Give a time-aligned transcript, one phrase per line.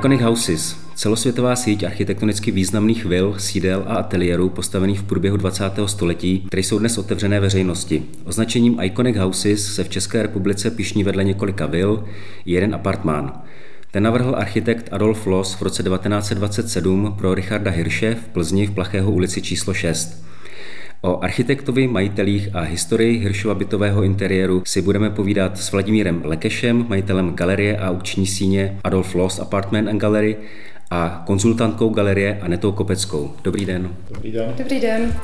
[0.00, 5.64] Iconic Houses, celosvětová síť architektonicky významných vil, sídel a ateliérů postavených v průběhu 20.
[5.86, 8.02] století, které jsou dnes otevřené veřejnosti.
[8.24, 12.04] Označením Iconic Houses se v České republice pišní vedle několika vil
[12.44, 13.42] jeden apartmán.
[13.90, 19.10] Ten navrhl architekt Adolf Loss v roce 1927 pro Richarda Hirsche v Plzni v Plachého
[19.10, 20.29] ulici číslo 6.
[21.02, 27.34] O architektovi, majitelích a historii Hiršova bytového interiéru si budeme povídat s Vladimírem Lekešem, majitelem
[27.34, 30.36] galerie a uční síně Adolf Loss Apartment and Gallery
[30.90, 33.30] a konzultantkou galerie Anetou Kopeckou.
[33.44, 33.90] Dobrý den.
[34.10, 34.54] Dobrý den.
[34.58, 35.14] Dobrý den.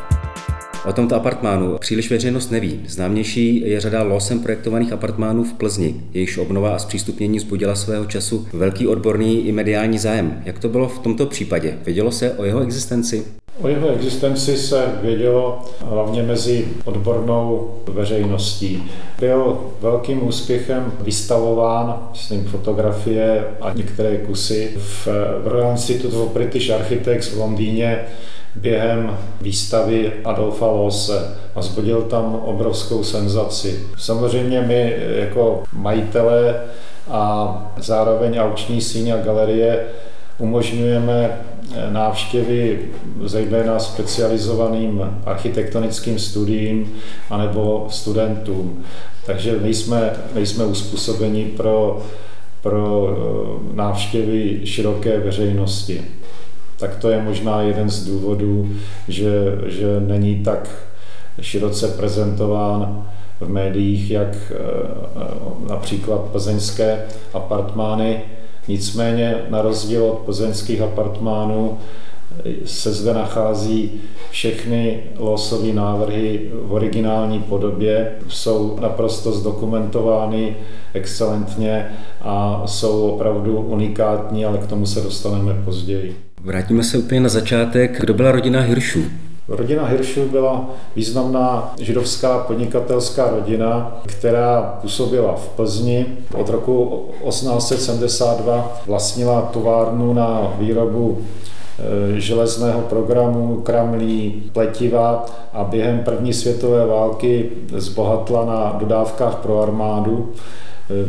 [0.87, 2.81] O tomto apartmánu příliš veřejnost neví.
[2.87, 6.01] Známější je řada losem projektovaných apartmánů v Plzni.
[6.13, 10.43] Jejichž obnova a zpřístupnění zbudila svého času velký odborný i mediální zájem.
[10.45, 11.79] Jak to bylo v tomto případě?
[11.85, 13.25] Vědělo se o jeho existenci?
[13.63, 18.91] O jeho existenci se vědělo hlavně mezi odbornou veřejností.
[19.21, 25.09] Byl velkým úspěchem vystavován, myslím, fotografie a některé kusy v
[25.45, 28.01] Royal Institute of British Architects v Londýně
[28.57, 33.81] během výstavy Adolfa Losse a zbudil tam obrovskou senzaci.
[33.99, 36.61] Samozřejmě my jako majitelé
[37.09, 39.87] a zároveň auční síň a galerie
[40.39, 41.39] umožňujeme
[41.91, 42.79] návštěvy
[43.25, 46.93] zejména specializovaným architektonickým studiím
[47.31, 48.85] anebo studentům.
[49.27, 52.03] Takže nejsme, nejsme uspůsobeni pro,
[52.63, 56.03] pro eh, návštěvy široké veřejnosti.
[56.79, 58.69] Tak to je možná jeden z důvodů,
[59.09, 59.31] že,
[59.67, 60.69] že není tak
[61.41, 63.07] široce prezentován
[63.41, 67.03] v médiích, jak eh, eh, například plzeňské
[67.35, 68.23] apartmány,
[68.69, 71.79] Nicméně na rozdíl od plzeňských apartmánů
[72.65, 73.91] se zde nachází
[74.31, 80.57] všechny losové návrhy v originální podobě, jsou naprosto zdokumentovány
[80.95, 81.87] excelentně
[82.21, 86.17] a jsou opravdu unikátní, ale k tomu se dostaneme později.
[86.41, 88.01] Vrátíme se úplně na začátek.
[88.01, 89.03] Kdo byla rodina Hiršů?
[89.49, 96.07] Rodina Hiršů byla významná židovská podnikatelská rodina, která působila v Plzni.
[96.35, 106.33] Od roku 1872 vlastnila továrnu na výrobu e, železného programu, kramlí, pletiva a během první
[106.33, 110.33] světové války zbohatla na dodávkách pro armádu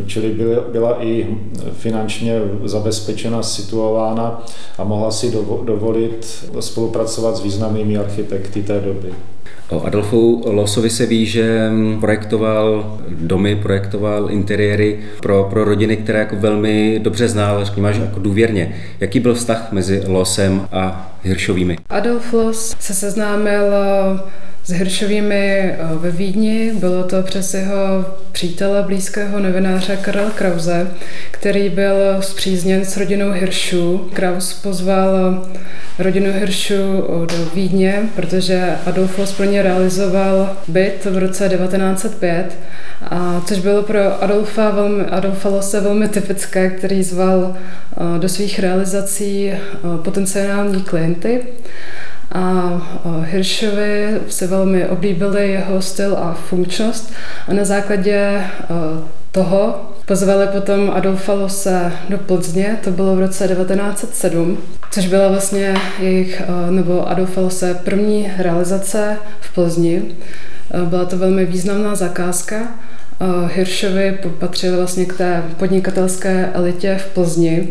[0.05, 0.35] čili
[0.71, 1.27] byla i
[1.73, 4.45] finančně zabezpečena, situována
[4.77, 5.31] a mohla si
[5.65, 9.13] dovolit spolupracovat s významnými architekty té doby.
[9.69, 16.35] O Adolfu Losovi se ví, že projektoval domy, projektoval interiéry pro, pro rodiny, které jako
[16.35, 18.75] velmi dobře znal, řekněme, že jako důvěrně.
[18.99, 21.77] Jaký byl vztah mezi Losem a Hiršovými?
[21.89, 23.63] Adolf Los se seznámil
[24.67, 26.71] s Hiršovými eh, ve Vídni.
[26.79, 30.87] Bylo to přes jeho přítele, blízkého novináře Karel Krause,
[31.31, 34.09] který byl zpřízněn s rodinou Hiršů.
[34.13, 35.45] Kraus pozval
[35.99, 42.57] rodinu Hiršů do Vídně, protože Adolf Loss pro ně realizoval byt v roce 1905,
[43.01, 48.59] a což bylo pro Adolfa, velmi, Adolfa Losse velmi typické, který zval eh, do svých
[48.59, 49.59] realizací eh,
[50.03, 51.41] potenciální klienty.
[52.31, 52.81] A
[53.23, 57.13] Hirschovi se velmi oblíbily jeho styl a funkčnost
[57.47, 58.43] a na základě
[59.31, 64.57] toho pozvali potom Adolfa Lose do Plzně, to bylo v roce 1907,
[64.91, 70.01] což byla vlastně jejich, nebo Adolfa Lose první realizace v Plzni.
[70.85, 72.55] Byla to velmi významná zakázka.
[73.53, 77.67] Hiršovi patřil vlastně k té podnikatelské elitě v Plzni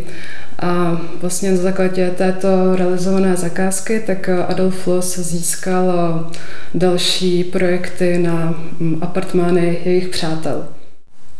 [0.59, 5.93] a vlastně na základě této realizované zakázky tak Adolf Loss získal
[6.75, 10.65] další projekty na mm, apartmány jejich přátel.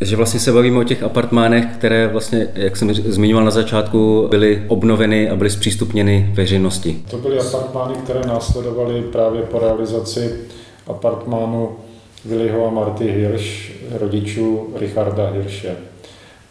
[0.01, 4.63] Že vlastně se bavíme o těch apartmánech, které vlastně, jak jsem zmiňoval na začátku, byly
[4.69, 7.03] obnoveny a byly zpřístupněny veřejnosti.
[7.11, 10.35] To byly apartmány, které následovaly právě po realizaci
[10.87, 11.77] apartmánu
[12.25, 13.71] Williho a Marty Hirsch,
[14.01, 15.77] rodičů Richarda Hirsche.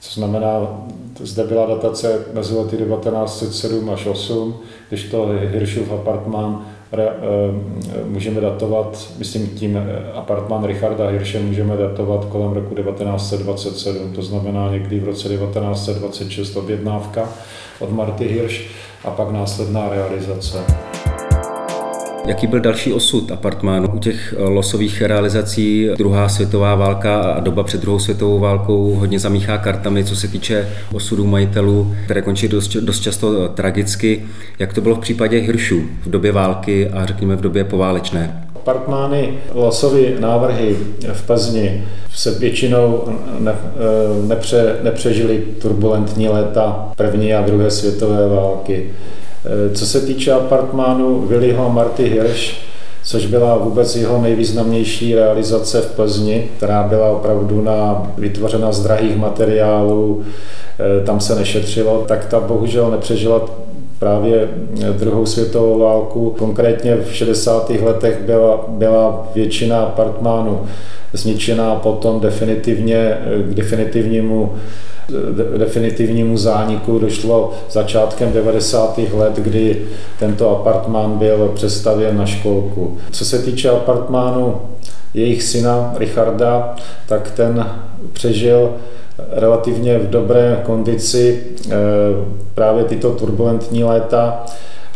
[0.10, 0.84] Co znamená,
[1.19, 4.56] zde byla datace mezi lety 1907 až 8,
[4.90, 11.78] když to Hirschův apartmán re, e, můžeme datovat, myslím tím eh, apartmán Richarda Hirsche můžeme
[11.78, 17.30] datovat kolem roku 1927, to znamená někdy v roce 1926 objednávka
[17.80, 18.62] od Marty Hirsch
[19.04, 20.85] a pak následná realizace.
[22.27, 25.89] Jaký byl další osud apartmánu u těch eh, losových realizací?
[25.98, 30.69] Druhá světová válka a doba před druhou světovou válkou hodně zamíchá kartami, co se týče
[30.94, 34.25] osudů majitelů, které končí dost, dost často eh, tragicky.
[34.60, 38.42] Jak to bylo v případě Hiršů v době války a řekněme v době poválečné?
[38.56, 40.75] Apartmány Losovy návrhy
[41.13, 41.83] v Plzni
[42.13, 43.04] se většinou
[43.39, 43.56] ne,
[44.27, 48.89] nepře, nepřežili turbulentní léta první a druhé světové války.
[49.74, 52.54] Co se týče apartmánu Willyho Marty Hirsch,
[53.04, 59.18] což byla vůbec jeho nejvýznamnější realizace v Plzni, která byla opravdu na, vytvořena z drahých
[59.18, 63.42] materiálů, eh, tam se nešetřilo, tak ta bohužel nepřežila
[64.00, 64.50] právě
[64.98, 66.36] druhou světovou válku.
[66.38, 67.70] Konkrétně v 60.
[67.82, 70.62] letech byla, byla většina apartmánů
[71.14, 74.54] zničená potom definitivně eh, k definitivnímu
[75.57, 78.98] definitivnímu zániku došlo začátkem 90.
[79.13, 79.81] let, kdy
[80.19, 82.98] tento apartmán byl přestavěn na školku.
[83.12, 84.62] Co se týče apartmánu
[85.13, 86.75] jejich syna Richarda,
[87.07, 87.68] tak ten
[88.13, 88.74] přežil
[89.31, 91.75] relativně v dobré kondici eh,
[92.54, 94.46] právě tyto turbulentní léta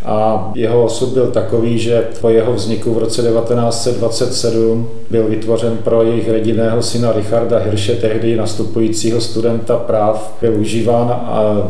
[0.06, 6.04] a jeho osud byl takový, že po jeho vzniku v roce 1927 byl vytvořen pro
[6.04, 11.28] jejich rodinného syna Richarda Hirsche, tehdy nastupujícího studenta práv, byl užíván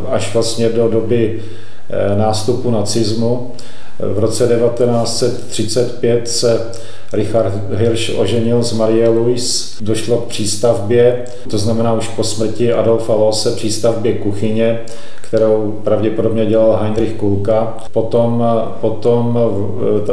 [0.10, 1.40] až vlastně do doby
[1.90, 3.52] eh, nástupu nacismu.
[4.00, 6.62] V roce 1935 se
[7.14, 13.14] Richard Hirsch oženil s Marie Louise, došlo k přístavbě, to znamená už po smrti Adolfa
[13.14, 14.80] Lose přístavbě kuchyně,
[15.30, 17.78] kterou pravděpodobně dělal Heinrich Kulka.
[17.92, 18.44] Potom,
[18.81, 19.40] potom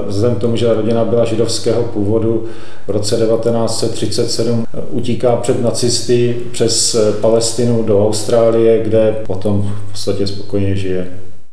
[0.06, 2.44] vzhledem k tomu, že rodina byla židovského původu,
[2.86, 10.76] v roce 1937 utíká před nacisty přes Palestinu do Austrálie, kde potom v podstatě spokojeně
[10.76, 11.06] žije.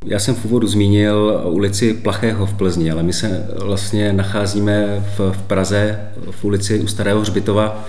[0.05, 5.31] Já jsem v úvodu zmínil ulici Plachého v Plzni, ale my se vlastně nacházíme v,
[5.31, 5.99] v Praze,
[6.31, 7.85] v ulici u Starého Hřbitova.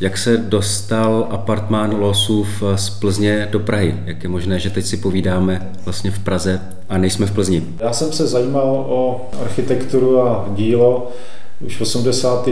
[0.00, 3.94] Jak se dostal apartmán Losův z Plzně do Prahy?
[4.04, 7.62] Jak je možné, že teď si povídáme vlastně v Praze a nejsme v Plzni?
[7.80, 11.08] Já jsem se zajímal o architekturu a dílo
[11.60, 12.48] už v 80.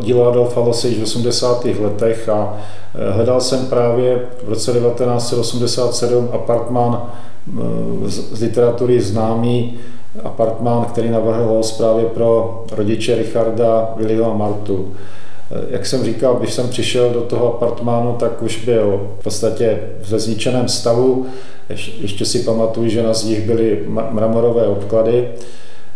[0.00, 1.64] dílo Adolfa Lose již v 80.
[1.64, 2.56] letech a
[2.94, 7.60] eh, hledal jsem právě v roce 1987 apartmán eh,
[8.10, 9.78] z literatury známý
[10.24, 14.92] apartmán, který navrhl právě pro rodiče Richarda, Willyho a Martu.
[15.50, 19.80] Eh, jak jsem říkal, když jsem přišel do toho apartmánu, tak už byl v podstatě
[20.08, 21.26] ve zničeném stavu.
[22.00, 25.28] Ještě si pamatuju, že na zdích byly mramorové obklady,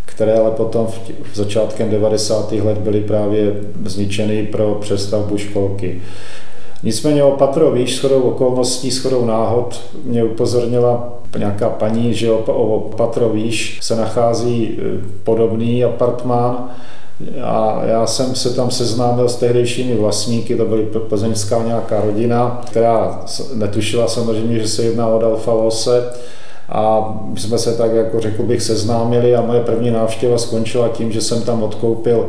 [0.04, 2.52] které ale potom v, v začátkem 90.
[2.52, 3.54] let byly právě
[3.84, 6.02] zničeny pro přestavbu školky.
[6.82, 13.28] Nicméně o patro výš, shodou okolností, shodou náhod, mě upozornila nějaká paní, že o patro
[13.28, 14.82] výš se nachází e,
[15.24, 16.70] podobný apartmán,
[17.42, 23.24] a já jsem se tam seznámil s tehdejšími vlastníky, to byly plzeňská nějaká rodina, která
[23.54, 26.10] netušila samozřejmě, že se jedná o Dalfalose.
[26.68, 31.12] A my jsme se tak, jako řekl bych, seznámili a moje první návštěva skončila tím,
[31.12, 32.28] že jsem tam odkoupil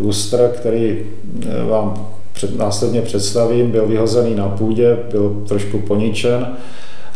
[0.00, 0.98] lustr, který
[1.42, 6.56] eh, vám před, následně představím, byl vyhozený na půdě, byl trošku poničen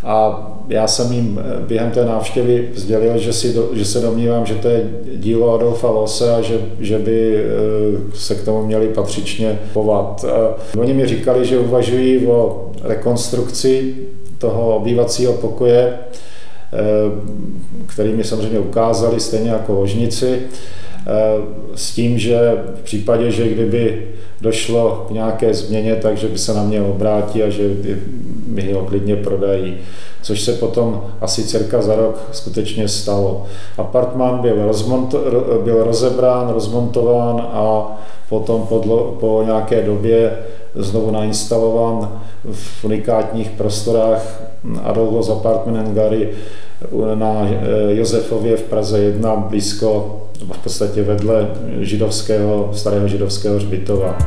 [0.06, 4.47] a já jsem jim eh, během té návštěvy sdělil, že, si do, že se domnívám,
[4.47, 7.44] že to je dílo Adolfa Lose a že, že by eh,
[8.14, 10.25] se k tomu měli patřičně chovat.
[10.79, 13.94] Oni mi říkali, že uvažují o rekonstrukci
[14.38, 16.76] toho obývacího pokoje, eh,
[17.87, 20.43] který mi samozřejmě ukázali, stejně jako ložnici,
[21.75, 24.06] s tím, že v případě, že kdyby
[24.41, 27.69] došlo k nějaké změně, takže by se na mě obrátí a že
[28.56, 29.77] mi ho klidně prodají.
[30.22, 33.46] Což se potom asi cirka za rok skutečně stalo.
[33.79, 35.25] Apartmán byl, rozmonto,
[35.65, 37.96] byl rozebrán, rozmontován a
[38.29, 38.79] potom po,
[39.20, 40.39] po nějaké době
[40.75, 42.22] znovu nainstalován
[42.53, 44.43] v unikátních prostorách
[44.82, 46.31] Adolfos Apartment and Gary
[47.15, 50.20] na eh, Josefově v Praze 1 blízko,
[50.53, 51.48] v podstatě vedle
[51.81, 54.19] židovského, starého židovského hřbitova.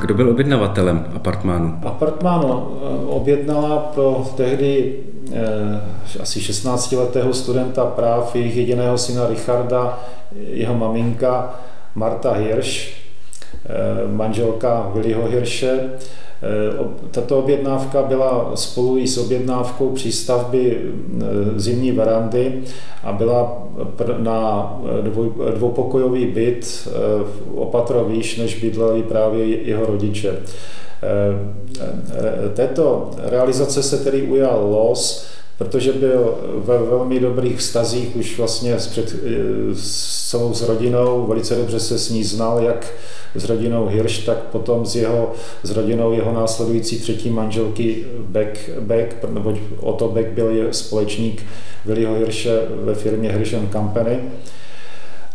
[0.00, 1.78] Kdo byl objednavatelem apartmánu?
[1.84, 4.94] Apartmán eh, objednala pro tehdy
[5.32, 9.98] eh, asi 16-letého studenta práv jejich jediného syna Richarda,
[10.32, 11.54] jeho maminka
[11.94, 15.90] Marta Hirsch, eh, manželka Willyho Hirsche.
[16.44, 21.24] Eh, tato objednávka byla spolu i s objednávkou přístavby eh,
[21.56, 22.62] zimní verandy
[23.02, 23.68] a byla
[24.18, 24.72] na
[25.54, 26.88] dvoupokojový byt
[27.54, 30.36] opatro výš, než bydleli právě jeho rodiče.
[32.54, 38.86] Této realizace se tedy ujal los, protože byl ve velmi dobrých vztazích už vlastně s,
[38.86, 39.16] před,
[39.72, 42.92] s celou s rodinou, velice dobře se s ní znal, jak
[43.34, 45.32] s rodinou Hirsch, tak potom s, jeho,
[45.62, 51.46] s rodinou jeho následující třetí manželky Beck, Beck neboť Otto Beck byl společník
[51.84, 54.20] Willyho Hirsche ve firmě Hirsch Company.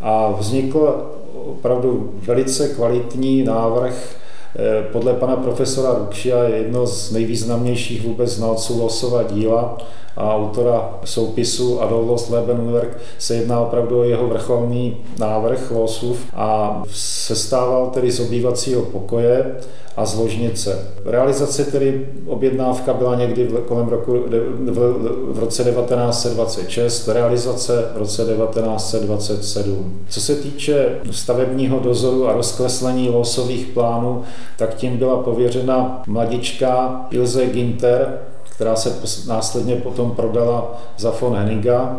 [0.02, 4.20] A vznikl opravdu velice kvalitní návrh
[4.56, 9.78] Eh, podle pana profesora Rukšia je jedno z nejvýznamnějších vůbec znalců Losova díla
[10.18, 17.90] a autora soupisu Adolfos Lebenwerk se jedná opravdu o jeho vrcholný návrh Losův a sestával
[17.90, 19.56] tedy z obývacího pokoje
[20.00, 20.80] a z ložnice.
[21.06, 24.14] Realizace tedy objednávka byla někdy v, kolem roku,
[24.60, 30.00] v, v roce 1926, realizace v roce 1927.
[30.10, 34.24] Co se týče stavebního dozoru a rozkreslení losových plánů,
[34.58, 38.20] tak tím byla pověřena mladička Ilze Ginter,
[38.60, 38.96] která se
[39.28, 41.98] následně potom prodala za von Henninga.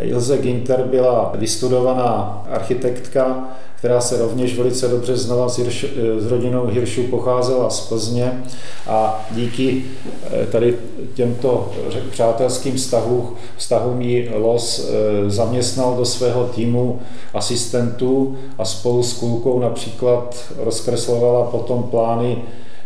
[0.00, 5.86] Ilze Ginter byla vystudovaná architektka, která se rovněž velice dobře znala s, Hirš,
[6.18, 8.42] s rodinou Hiršů, pocházela z Plzně
[8.86, 9.84] a díky
[10.30, 10.76] eh, tady
[11.14, 11.72] těmto
[12.10, 17.00] přátelským vztahům, vztahům jí Los eh, zaměstnal do svého týmu
[17.34, 22.36] asistentů a spolu s Kulkou například rozkreslovala potom plány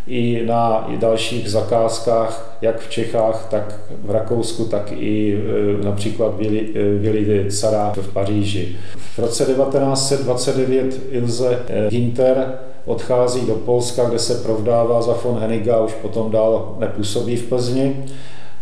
[0.09, 5.35] i na dalších zakázkách, jak v Čechách, tak v Rakousku, tak i
[5.81, 8.77] e, například Vili e, Cara v Paříži.
[8.97, 15.81] V roce 1929 Ilze e, Ginter odchází do Polska, kde se provdává za von Heniga,
[15.81, 18.05] už potom dál nepůsobí v Plzni.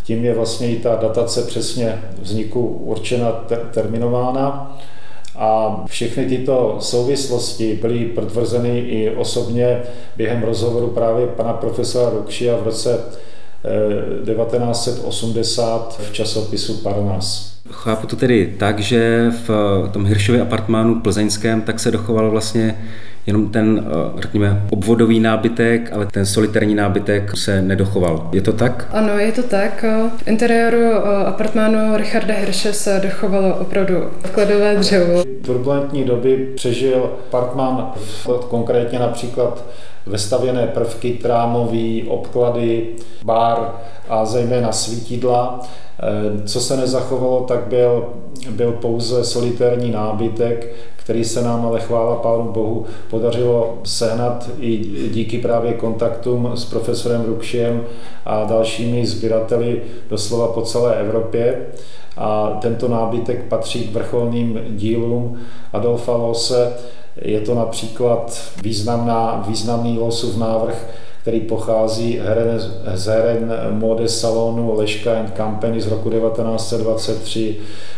[0.04, 4.78] Tím je vlastně i ta datace přesně vzniku určena, ter- terminována.
[5.38, 9.82] A všechny tyto souvislosti byly potvrzeny i osobně
[10.16, 13.00] během rozhovoru právě pana profesora Rukšia v roce
[14.24, 17.56] 1980 eh, v časopisu Parnas.
[17.70, 19.50] Chápu to tedy tak, že v
[19.92, 22.78] tom Hiršově apartmánu plzeňském tak se dochoval vlastně
[23.26, 28.28] jenom ten, eh, řekněme, obvodový nábytek, ale ten solitární nábytek se nedochoval.
[28.32, 28.88] Je to tak?
[28.92, 29.84] Ano, je to tak.
[30.16, 35.22] V interiéru eh, apartmánu Richarda Hirše se dochovalo opravdu vkladové dřevo.
[35.22, 37.92] V turbulentní doby přežil apartmán
[38.48, 39.64] konkrétně například
[40.06, 42.88] vestavěné prvky, trámový, obklady,
[43.24, 43.72] bar
[44.08, 45.60] a zejména svítidla.
[46.00, 48.08] Eh, co se nezachovalo, tak byl,
[48.50, 50.74] byl pouze solitérní nábytek,
[51.06, 54.76] který se nám ale chvála Pánu Bohu podařilo sehnat i
[55.12, 57.84] díky právě kontaktům s profesorem Rukšiem
[58.24, 61.66] a dalšími sběrateli doslova po celé Evropě.
[62.16, 65.38] A tento nábytek patří k vrcholným dílům
[65.72, 66.72] Adolfa Lose.
[67.16, 70.86] Je to například významná, významný Losův návrh,
[71.22, 72.20] který pochází
[72.94, 77.56] z heren mode salonu Leška and Company z roku 1923.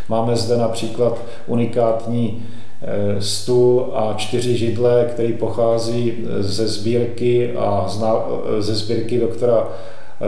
[0.09, 2.43] Máme zde například unikátní
[3.19, 9.69] stůl a čtyři židle, který pochází ze sbírky a eh, ze sbírky doktora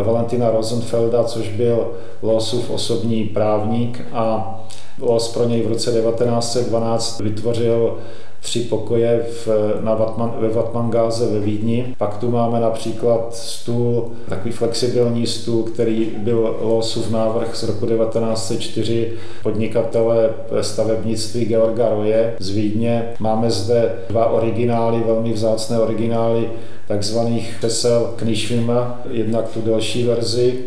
[0.05, 1.91] Valentina Rosenfelda, což byl
[2.23, 4.03] Losův osobní právník.
[4.13, 4.57] A
[5.01, 7.99] Los pro něj v roce 1912 vytvořil
[8.41, 9.49] tři pokoje v,
[9.81, 11.95] na Vatman, ve Vatmangáze ve Vídni.
[11.99, 19.13] Pak tu máme například stůl, takový flexibilní stůl, který byl Losův návrh z roku 1904
[19.43, 20.31] podnikatele
[20.61, 23.13] stavebnictví Georga Roje z Vídně.
[23.19, 26.51] Máme zde dva originály, velmi vzácné originály
[26.89, 30.59] takzvaných křesel Knišvima, jednak tu delší verzi,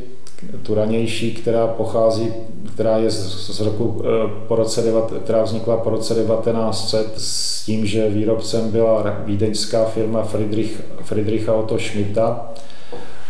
[0.64, 2.34] tu ranější, která pochází
[2.74, 4.84] která je z, z roku eh, po roce,
[5.24, 11.80] která vznikla po roce 1900 s tím, že výrobcem byla vídeňská firma Friedrich, Friedricha Otto
[11.80, 12.52] Schmidta.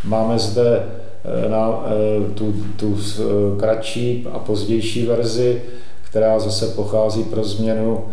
[0.03, 2.97] Máme zde eh, na eh, tu, tu
[3.59, 5.61] kratší a pozdější verzi,
[6.09, 8.05] která zase pochází pro změnu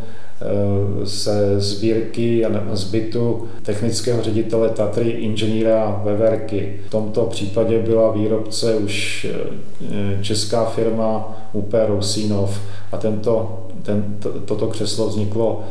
[1.04, 6.80] se sbírky a zbytu technického ředitele Tatry inženýra Veverky.
[6.87, 12.61] V tomto případě byla výrobce už eh, česká firma UP Rousínov
[12.92, 15.64] a tento, ten, toto křeslo vzniklo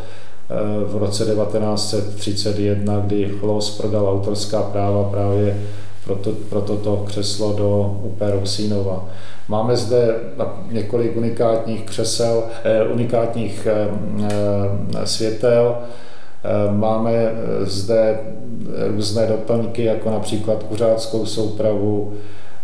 [0.50, 5.62] eh, v roce 1931, kdy Chlos prodal autorská práva právě
[6.06, 9.10] pro, to, pro toto křeslo do UP Rousínova.
[9.50, 10.16] Máme zde
[10.72, 13.90] několik unikátních křesel, eh, unikátních eh,
[14.96, 15.78] eh, světel,
[16.72, 18.20] Máme zde
[18.96, 22.14] různé doplňky, jako například kuřáckou soupravu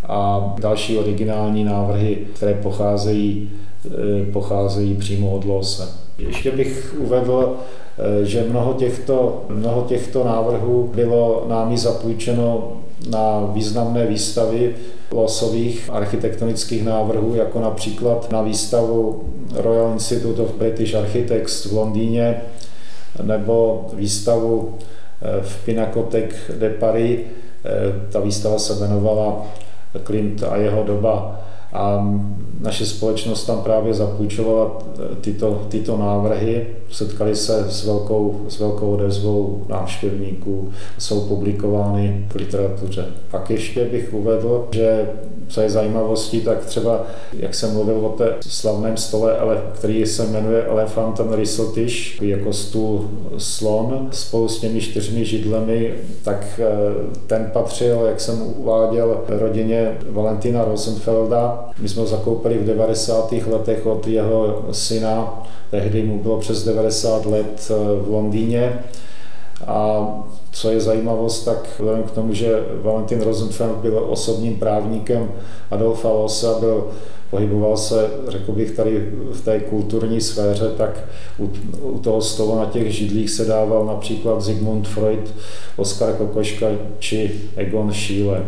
[0.07, 3.51] a další originální návrhy, které pocházejí,
[4.33, 5.87] pocházejí přímo od Lose.
[6.17, 7.55] Ještě bych uvedl,
[8.23, 12.71] že mnoho těchto, mnoho těchto návrhů bylo námi zapůjčeno
[13.09, 14.75] na významné výstavy
[15.15, 22.41] losových architektonických návrhů, jako například na výstavu Royal Institute of British Architects v Londýně
[23.23, 24.77] nebo výstavu
[25.21, 27.19] eh, v Pinakotek de Paris.
[27.19, 29.45] Eh, ta výstava se jmenovala
[30.03, 31.41] Klimt a jeho doba
[31.75, 32.13] a
[32.61, 34.77] naše společnost tam právě zapůjčovala
[35.21, 36.67] tyto, tyto návrhy.
[36.91, 43.05] Setkali se s velkou, s velkou odezvou návštěvníků, jsou publikovány v literatuře.
[43.31, 45.09] Pak ještě bych uvedl, že
[45.47, 47.03] co je zajímavostí, tak třeba,
[47.33, 49.37] jak jsem mluvil o té slavném stole,
[49.73, 56.59] který se jmenuje Elephant and Risottish, jako stůl slon spolu s těmi čtyřmi židlemi, tak
[56.59, 56.65] eh,
[57.27, 61.64] ten patřil, jak jsem uváděl, rodině Valentina Rosenfelda.
[61.79, 63.31] My jsme ho zakoupili v 90.
[63.31, 68.79] letech od jeho syna, tehdy mu bylo přes 90 let eh, v Londýně.
[69.67, 70.07] A
[70.51, 75.31] co je zajímavost, tak vzhledem k tomu, že Valentin Rosenfeld byl osobním právníkem
[75.71, 76.87] Adolfa Losa, byl
[77.29, 81.03] pohyboval se, řekl bych, tady v té kulturní sféře, tak
[81.39, 81.49] u,
[81.81, 85.33] u toho stolu na těch židlích se dával například Sigmund Freud,
[85.75, 86.67] Oskar Kokoška
[86.99, 88.45] či Egon Schiele.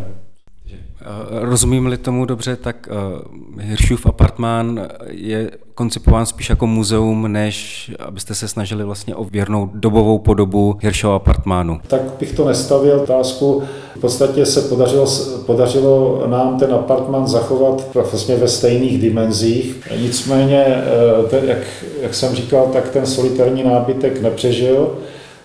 [1.30, 8.48] Rozumím-li tomu dobře, tak uh, Hirschův apartmán je koncipován spíš jako muzeum, než abyste se
[8.48, 11.80] snažili vlastně o věrnou dobovou podobu Hirschova apartmánu.
[11.88, 13.64] Tak bych to nestavil otázku.
[13.96, 15.06] V podstatě se podařilo,
[15.46, 19.90] podařilo nám ten apartmán zachovat vlastně ve stejných dimenzích.
[20.02, 21.58] Nicméně, eh, jak,
[22.02, 24.98] jak jsem říkal, tak ten solitární nábytek nepřežil,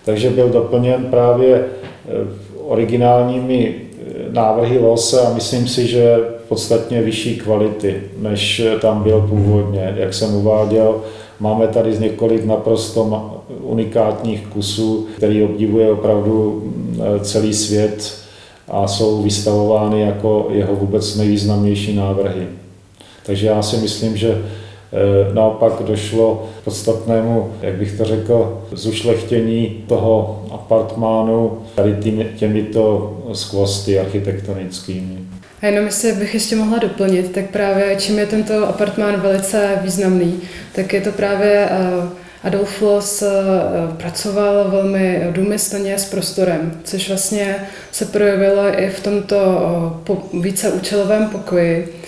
[0.05, 2.11] takže byl doplněn právě eh,
[2.67, 3.75] originálními
[4.33, 9.93] návrhy lose a myslím si, že podstatně vyšší kvality, než tam byl původně.
[9.97, 11.01] Jak jsem uváděl,
[11.39, 18.13] máme tady z několik naprosto unikátních kusů, který obdivuje opravdu mm, celý svět
[18.67, 22.47] a jsou vystavovány jako jeho vůbec nejvýznamnější návrhy.
[23.25, 24.41] Takže já si myslím, že
[25.33, 33.99] naopak došlo k podstatnému, jak bych to řekl, zušlechtění toho apartmánu tady těmi, těmito skvosty
[33.99, 35.17] architektonickými.
[35.61, 40.41] A jenom jestli bych ještě mohla doplnit, tak právě čím je tento apartmán velice významný,
[40.75, 42.09] tak je to právě eh,
[42.43, 43.27] Adolf Loss eh,
[43.97, 47.55] pracoval velmi důmyslně s prostorem, což vlastně
[47.91, 49.37] se projevilo i v tomto
[50.41, 52.02] víceúčelovém pokoji,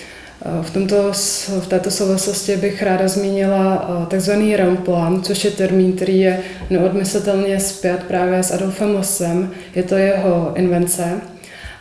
[0.62, 1.12] v, tomto,
[1.60, 8.00] v této souvislosti bych ráda zmínila takzvaný Raumplan, což je termín, který je neodmyslitelně zpět
[8.08, 9.50] právě s Adolfem Losem.
[9.74, 11.20] Je to jeho invence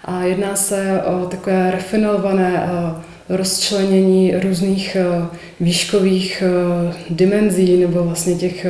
[0.05, 2.69] a jedná se o takové refinované
[3.29, 4.97] rozčlenění různých
[5.59, 6.43] výškových
[7.09, 8.65] dimenzí nebo vlastně těch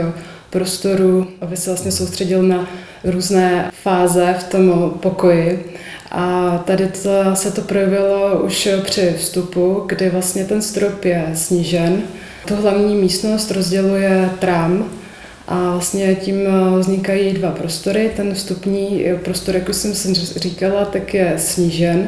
[0.49, 2.69] prostorů, aby se vlastně soustředil na
[3.03, 5.74] různé fáze v tom pokoji.
[6.17, 12.01] A tady to, se to projevilo už při vstupu, kdy vlastně ten strop je snížen.
[12.47, 14.89] Tu hlavní místnost rozděluje trám
[15.47, 16.35] a vlastně tím
[16.79, 18.11] vznikají dva prostory.
[18.15, 22.07] Ten vstupní prostor, jak už jsem říkala, tak je snížen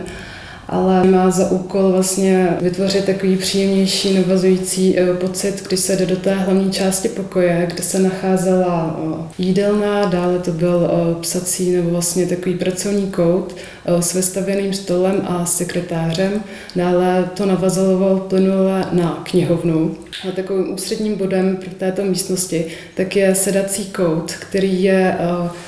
[0.70, 6.16] ale má za úkol vlastně vytvořit takový příjemnější, navazující eh, pocit, když se jde do
[6.16, 11.90] té hlavní části pokoje, kde se nacházela eh, jídelna, dále to byl eh, psací nebo
[11.90, 13.56] vlastně takový pracovní kout
[14.00, 16.44] s vystavěným stolem a sekretářem.
[16.76, 19.96] Dále to navazovalo plynule na knihovnu.
[20.30, 25.18] A takovým ústředním bodem pro této místnosti tak je sedací kout, který je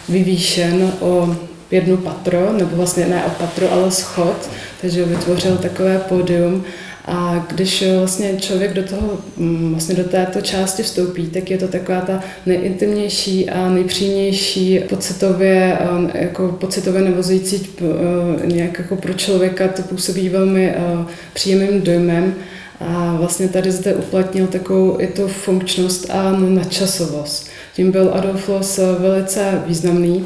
[0.10, 1.36] vyvýšen o
[1.72, 4.50] jedno patro, nebo vlastně ne o patro, ale schod,
[4.82, 6.64] takže vytvořil takové pódium.
[7.12, 11.68] A když vlastně člověk do toho, mm, vlastně do této části vstoupí, tak je to
[11.68, 15.78] taková ta nejintimnější a nejpříjemnější pocitově,
[16.14, 22.36] eh, jako pocitově navozující eh, nějak jako pro člověka to působí velmi eh, příjemným dojmem.
[22.80, 27.50] A vlastně tady zde uplatnil takovou i tu funkčnost a nadčasovost.
[27.76, 30.26] Tím byl Adolf Loss velice významný.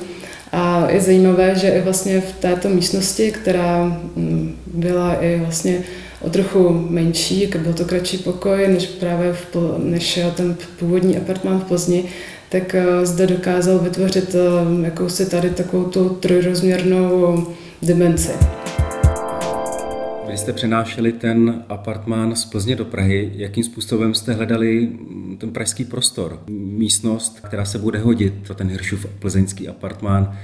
[0.53, 3.83] A je zajímavé, že i vlastně v této místnosti, která
[4.15, 5.83] mm, byla i vlastně
[6.21, 11.59] o trochu menší, jako byl to kratší pokoj, než právě v, než ten původní apartmán
[11.59, 12.05] v Plzni,
[12.49, 17.47] tak eh, zde dokázal vytvořit eh, jakousi tady takovou tu trojrozměrnou
[17.81, 18.31] dimenzi.
[20.33, 23.31] Vy jste přenášeli ten apartmán z Plzně do Prahy.
[23.35, 24.89] Jakým způsobem jste hledali
[25.37, 30.37] ten pražský prostor, místnost, která se bude hodit pro ten Hiršův plzeňský apartmán?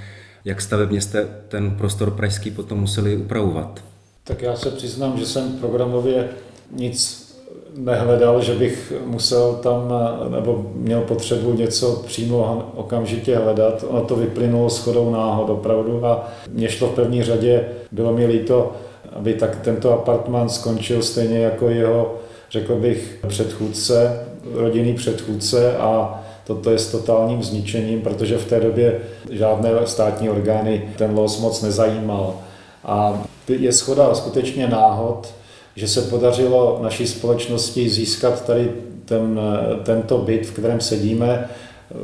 [0.46, 3.84] Jak stavebně jste ten prostor pražský potom museli upravovat?
[4.24, 6.30] Tak já se přiznám, že jsem programově
[6.72, 7.30] nic
[7.78, 9.94] nehledal, že bych musel tam,
[10.30, 13.86] nebo měl potřebu něco přímo okamžitě hledat.
[13.88, 18.76] Ono to vyplynulo shodou náhod opravdu a mě šlo v první řadě, bylo mi líto,
[19.14, 22.16] aby tak tento apartmán skončil stejně jako jeho,
[22.52, 29.00] řekl bych, předchůdce, rodinný předchůdce a toto je s totálním zničením, protože v té době
[29.30, 32.36] žádné státní orgány ten los moc nezajímal.
[32.84, 35.34] A je schoda skutečně náhod,
[35.76, 38.72] že se podařilo naší společnosti získat tady
[39.06, 39.40] ten,
[39.84, 41.50] tento byt, v kterém sedíme,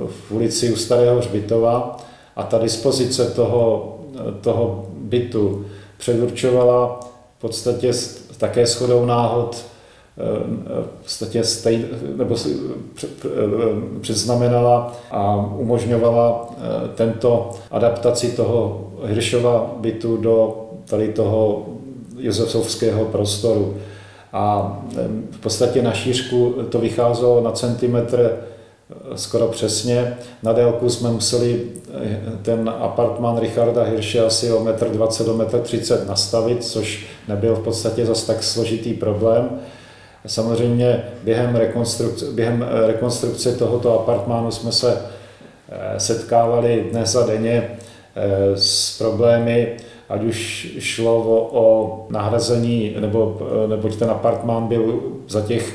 [0.08, 1.98] v ulici u Starého Hřbitova.
[2.36, 3.96] A ta dispozice toho,
[4.42, 5.66] toho bytu
[6.06, 7.00] předurčovala
[7.38, 7.92] v podstatě
[8.38, 9.66] také shodou náhod
[11.00, 12.36] v podstatě stej, nebo
[14.02, 16.50] předznamenala a umožňovala
[16.96, 21.66] tento adaptaci toho Hiršova bytu do tady toho
[22.18, 23.78] josefovského prostoru.
[24.34, 24.78] A
[25.32, 28.38] v podstatě na šířku to vycházelo na centimetr
[29.16, 30.18] skoro přesně.
[30.44, 31.62] Na délku jsme museli
[32.42, 37.64] ten apartman Richarda Hirše asi o 1,20 m do 1,30 m nastavit, což nebyl v
[37.64, 39.50] podstatě zas tak složitý problém.
[40.28, 45.02] Samozřejmě během rekonstrukce, během rekonstrukce tohoto apartmánu jsme se
[45.70, 47.70] eh, setkávali dnes a denně
[48.16, 49.78] eh, s problémy,
[50.10, 55.74] ať už šlo o, o nahrazení, nebo, eh, neboť ten apartmán byl za těch,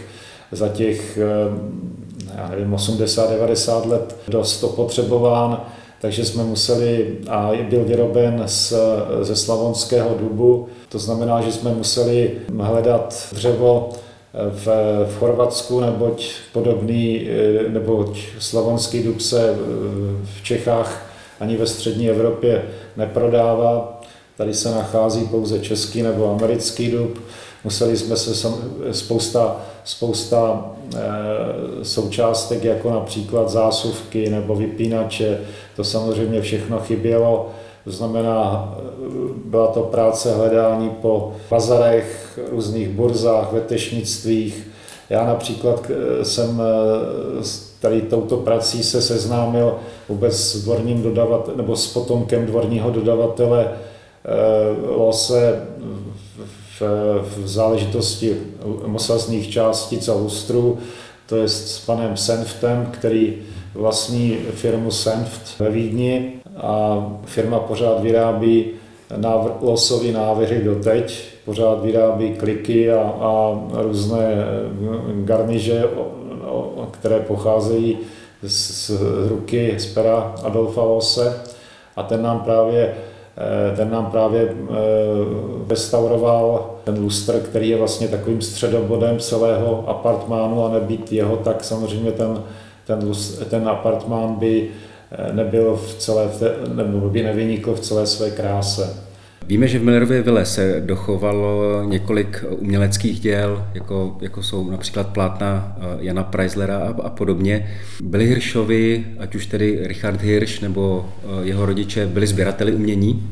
[0.52, 1.18] za těch
[2.36, 5.60] já nevím, 80-90 let dost opotřebován,
[6.00, 8.74] takže jsme museli, a byl vyroben z,
[9.22, 13.88] ze slavonského dubu, to znamená, že jsme museli hledat dřevo
[14.50, 14.66] v,
[15.08, 17.28] v Chorvatsku, neboť podobný,
[17.68, 19.54] neboť slavonský dub se
[20.24, 21.06] v Čechách
[21.40, 22.62] ani ve střední Evropě
[22.96, 23.99] neprodává.
[24.40, 27.18] Tady se nachází pouze český nebo americký dub.
[27.64, 28.48] Museli jsme se
[28.92, 31.00] spousta, spousta e,
[31.84, 35.40] součástek, jako například zásuvky nebo vypínače,
[35.76, 37.48] to samozřejmě všechno chybělo.
[37.84, 38.74] To znamená,
[39.44, 44.68] byla to práce hledání po bazarech, různých burzách, vetešnictvích.
[45.10, 45.90] Já například
[46.22, 46.62] jsem
[47.80, 49.76] tady touto prací se seznámil
[50.08, 53.89] vůbec s dvorním dodavatelem, nebo s potomkem dvorního dodavatele eh,
[54.96, 55.66] Lose
[56.78, 56.82] v,
[57.22, 58.36] v záležitosti
[58.86, 60.78] mosazných částic a lustrů,
[61.26, 63.38] to je s panem Senftem, který
[63.74, 68.66] vlastní firmu Senft ve Vídni a firma pořád vyrábí
[69.16, 74.44] návr, losový návrhy doteď, pořád vyrábí kliky a, a různé eh,
[75.24, 75.84] garniže,
[76.90, 77.98] které pocházejí
[78.42, 81.42] z, z ruky, z pera Adolfa Lose.
[81.96, 82.94] A ten nám právě
[83.76, 84.74] ten nám právě eh,
[85.68, 92.12] restauroval ten lustr, který je vlastně takovým středobodem celého apartmánu a nebýt jeho, tak samozřejmě
[92.12, 92.42] ten,
[92.86, 93.12] ten,
[93.50, 94.70] ten apartmán by
[95.12, 96.30] Eh, nebyl v celé,
[96.74, 99.09] nebo by nevynikl v celé své kráse.
[99.46, 105.76] Víme, že v Millerově vile se dochovalo několik uměleckých děl, jako, jako jsou například plátna
[105.76, 107.70] eh, Jana Preislera a, a podobně.
[108.02, 113.28] Byli Hiršovi, ať už tedy Richard Hirsch nebo eh, jeho rodiče, byli sběrateli umění?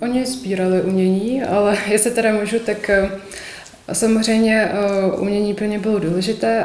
[0.00, 2.90] Oni sbírali umění, ale jestli teda můžu, tak
[3.88, 4.68] a samozřejmě
[5.18, 6.64] umění pro ně bylo důležité.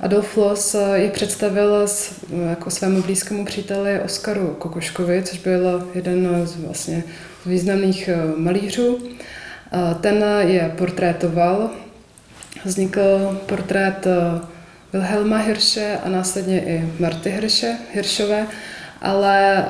[0.00, 1.86] Adolf Loss je představil
[2.50, 7.04] jako svému blízkému příteli Oskaru Kokoškovi, což byl jeden z vlastně
[7.46, 8.98] významných malířů.
[10.00, 11.70] Ten je portrétoval.
[12.64, 14.06] Vznikl portrét
[14.92, 18.46] Wilhelma Hirsche a následně i Marty Hirsche, Hirschové,
[19.02, 19.64] ale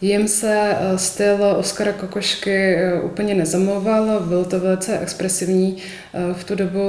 [0.00, 5.76] Jim se eh, styl Oskara Kokošky eh, úplně nezamlouval, byl to velice expresivní.
[6.14, 6.80] Eh, v tu dobu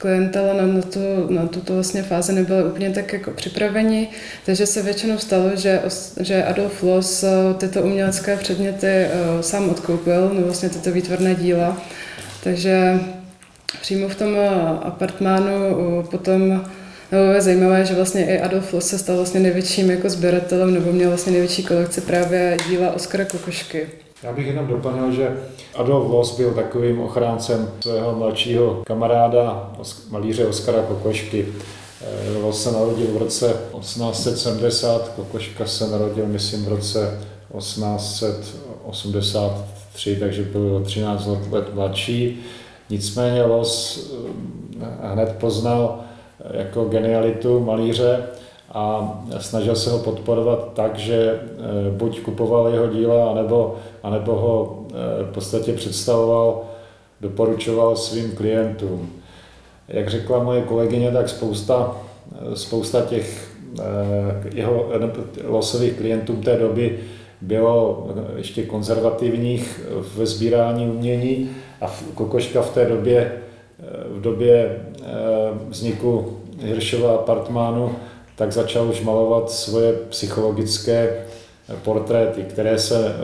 [0.00, 4.08] klientela na, na, tu, na tuto vlastně fázi nebyla úplně tak jako připraveni,
[4.46, 5.80] takže se většinou stalo, že,
[6.20, 7.24] že Adolf Loss
[7.58, 9.06] tyto umělecké předměty
[9.40, 11.82] sám odkoupil, no vlastně tyto výtvarné díla.
[12.44, 13.00] Takže
[13.80, 14.36] přímo v tom
[14.82, 15.56] apartmánu
[16.10, 16.64] potom
[17.12, 20.92] nebo je zajímavé, že vlastně i Adolf Loss se stal vlastně největším jako sběratelem, nebo
[20.92, 23.88] měl vlastně největší kolekci právě díla Oskara Kokošky.
[24.22, 25.36] Já bych jenom doplnil, že
[25.76, 29.72] Adolf Loss byl takovým ochráncem svého mladšího kamaráda,
[30.10, 31.46] malíře Oskara Kokošky.
[32.02, 37.20] Eh, Loss se narodil v roce 1870, Kokoška se narodil, myslím, v roce
[37.58, 42.40] 1883, takže byl 13 let mladší.
[42.90, 44.16] Nicméně Loss eh,
[45.02, 46.00] hned poznal
[46.54, 48.26] jako genialitu malíře
[48.72, 54.86] a snažil se ho podporovat tak, že eh, buď kupoval jeho díla, anebo, anebo ho
[54.88, 56.62] eh, v podstatě představoval,
[57.20, 59.12] doporučoval svým klientům.
[59.88, 61.96] Jak řekla moje kolegyně, tak spousta,
[62.32, 63.50] eh, spousta těch
[64.54, 64.90] jeho
[65.46, 66.98] losových klientů té doby
[67.40, 69.80] bylo ještě konzervativních
[70.16, 73.32] ve sbírání umění a Kokoška v té době
[74.08, 75.06] v době eh,
[75.68, 77.96] vzniku Hiršova apartmánu,
[78.36, 81.24] tak začal už malovat svoje psychologické
[81.84, 83.14] portréty, které se,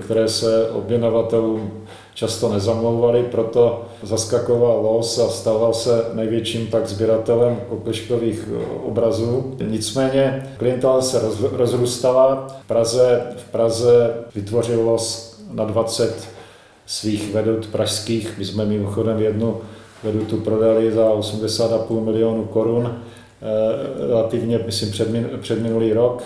[0.00, 1.70] které se objednavatelům
[2.14, 8.48] často nezamlouvali, proto zaskakoval los a stával se největším tak sběratelem kokoškových
[8.84, 9.56] obrazů.
[9.68, 11.20] Nicméně klientela se
[11.52, 12.46] rozrůstala.
[12.64, 16.28] V Praze, v Praze vytvořil los na 20
[16.86, 18.38] svých vedut pražských.
[18.38, 19.60] My jsme mimochodem jednu
[20.04, 24.90] vedutu prodali za 80,5 milionů korun, eh, relativně, myslím,
[25.40, 26.22] před, minulý rok.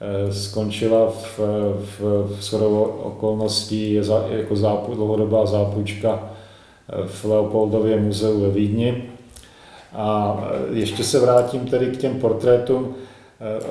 [0.00, 1.38] Eh, skončila v,
[1.78, 9.10] v, v shodou okolností za, jako zápu, dlouhodobá zápůjčka eh, v Leopoldově muzeu ve Vídni.
[9.92, 10.38] A
[10.72, 12.94] ještě se vrátím tedy k těm portrétům.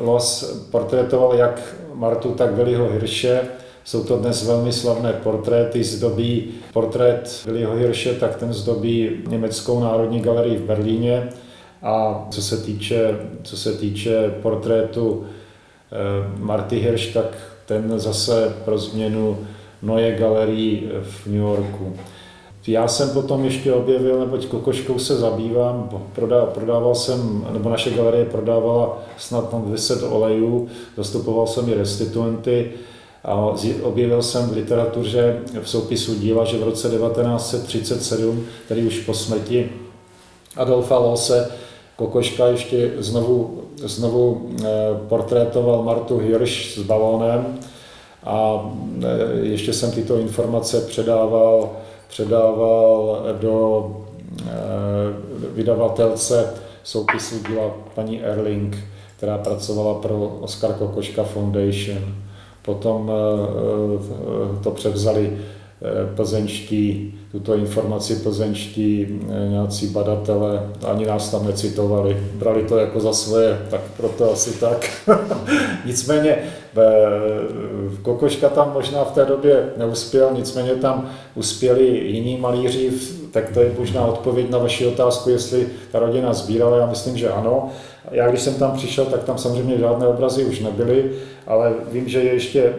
[0.02, 3.42] Los portrétoval jak Martu, tak Veliho Hirše.
[3.84, 10.20] Jsou to dnes velmi slavné portréty, zdobí portrét Viliho Hirše, tak ten zdobí Německou národní
[10.20, 11.30] galerii v Berlíně.
[11.82, 15.43] A co se týče, co se týče portrétu eh,
[16.40, 17.26] Marty Hirsch, tak
[17.66, 19.38] ten zase pro změnu
[19.82, 21.94] Noje galerii v New Yorku.
[22.68, 25.90] Já jsem potom ještě objevil, neboť kokoškou se zabývám,
[26.54, 32.72] prodával jsem, nebo naše galerie prodávala snad tam 10 olejů, zastupoval jsem i restituenty,
[33.24, 39.14] a objevil jsem v literatuře v soupisu díla, že v roce 1937, tedy už po
[39.14, 39.70] smrti
[40.56, 41.52] Adolfa Lose,
[41.96, 44.68] Kokoška ještě znovu, znovu eh,
[45.10, 47.60] portrétoval Martu Hirsch s balónem
[48.24, 48.70] a
[49.04, 49.08] eh,
[49.42, 51.70] ještě jsem tyto informace předával,
[52.08, 53.86] předával do
[54.42, 54.52] eh,
[55.54, 56.54] vydavatelce
[56.84, 58.78] soupisu díla paní Erling,
[59.18, 62.16] která pracovala pro Oskar Kokoška Foundation.
[62.62, 63.12] Potom
[64.64, 65.38] to převzali
[66.16, 69.08] plzeňští, tuto informaci plzeňští
[69.50, 74.90] nějací badatele, ani nás tam necitovali, brali to jako za svoje, tak proto asi tak.
[75.86, 76.38] nicméně
[78.02, 82.92] Kokoška tam možná v té době neuspěl, nicméně tam uspěli jiní malíři,
[83.32, 87.30] tak to je možná odpověď na vaši otázku, jestli ta rodina sbírala, já myslím, že
[87.30, 87.70] ano.
[88.12, 91.12] Já když jsem tam přišel, tak tam samozřejmě žádné obrazy už nebyly,
[91.48, 92.74] ale vím, že ještě,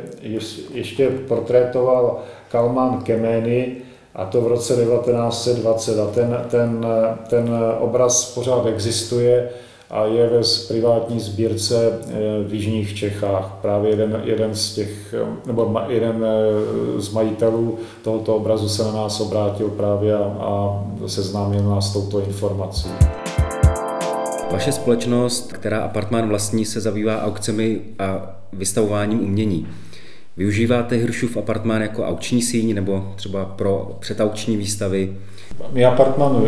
[0.74, 3.76] ještě portrétoval Kalman Kemény,
[4.14, 6.00] a to v roce 1920.
[6.00, 6.86] A ten, ten,
[7.28, 7.50] ten
[7.80, 9.50] obraz pořád existuje
[9.90, 12.14] a je ve privátní sbírce eh,
[12.48, 13.58] v Jižních Čechách.
[13.62, 15.14] Právě jeden, jeden z těch,
[15.46, 21.62] nebo jeden eh, z majitelů tohoto obrazu se na nás obrátil právě a, a seznámil
[21.62, 22.88] nás s touto informací.
[24.50, 29.66] Vaše společnost, která apartmán vlastní, se zabývá aukcemi a vystavováním umění.
[30.36, 35.12] Využíváte Hiršův apartmán jako aukční síň nebo třeba pro přetaukční výstavy?
[35.72, 36.42] My apartmán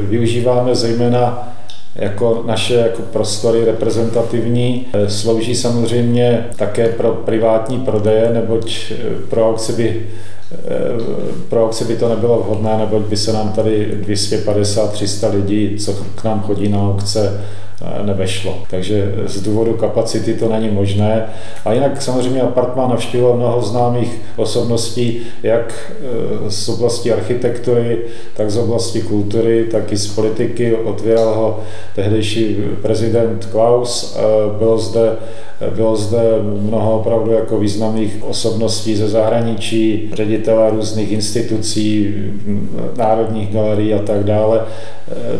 [0.00, 1.48] využíváme zejména
[1.94, 4.86] jako naše jako prostory reprezentativní.
[5.08, 8.92] Slouží samozřejmě také pro privátní prodeje, neboť
[9.28, 10.06] pro aukci by
[11.48, 16.24] pro aukci by to nebylo vhodné, neboť by se nám tady 250-300 lidí, co k
[16.24, 17.44] nám chodí na aukce,
[18.02, 18.62] nevešlo.
[18.70, 21.26] Takže z důvodu kapacity to není možné.
[21.64, 25.92] A jinak samozřejmě apartmán navštívil mnoho známých osobností, jak
[26.46, 27.98] e, z oblasti architektury,
[28.36, 30.74] tak z oblasti kultury, tak i z politiky.
[30.74, 31.60] Otvíral ho
[31.94, 34.16] tehdejší prezident Klaus.
[34.16, 35.16] E, bylo zde
[35.74, 42.14] bylo zde mnoho opravdu jako významných osobností ze zahraničí, ředitele různých institucí,
[42.96, 44.60] národních galerií a tak dále.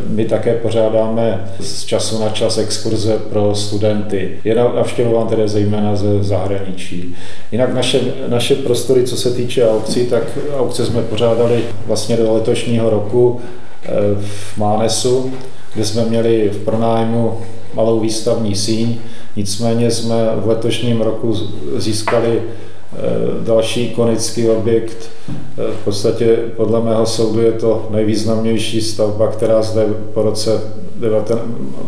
[0.08, 4.30] My také pořádáme z času na čas exkurze pro studenty.
[4.44, 7.14] Je navštěvován tedy zejména ze zahraničí.
[7.52, 10.22] Jinak naše, naše prostory, co se týče aukcí, tak
[10.56, 13.40] aukce jsme pořádali vlastně do letošního roku
[13.84, 13.88] eh,
[14.20, 15.32] v Mánesu,
[15.74, 17.38] kde jsme měli v pronájmu
[17.74, 18.98] malou výstavní síň.
[19.38, 21.34] Nicméně jsme v letošním roku
[21.76, 22.98] získali eh,
[23.44, 25.10] další ikonický objekt.
[25.28, 30.60] Eh, v podstatě podle mého soudu je to nejvýznamnější stavba, která zde po roce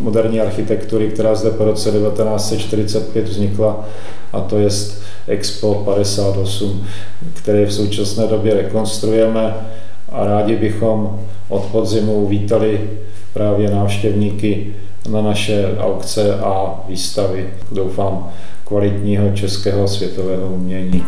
[0.01, 3.89] moderní architektury, která zde po roce 1945 vznikla,
[4.33, 4.69] a to je
[5.27, 6.87] Expo 58,
[7.35, 9.55] který v současné době rekonstruujeme
[10.13, 12.91] a rádi bychom od podzimu uvítali
[13.35, 14.75] právě návštěvníky
[15.09, 18.31] na naše aukce a výstavy, doufám,
[18.65, 21.05] kvalitního českého světového umění.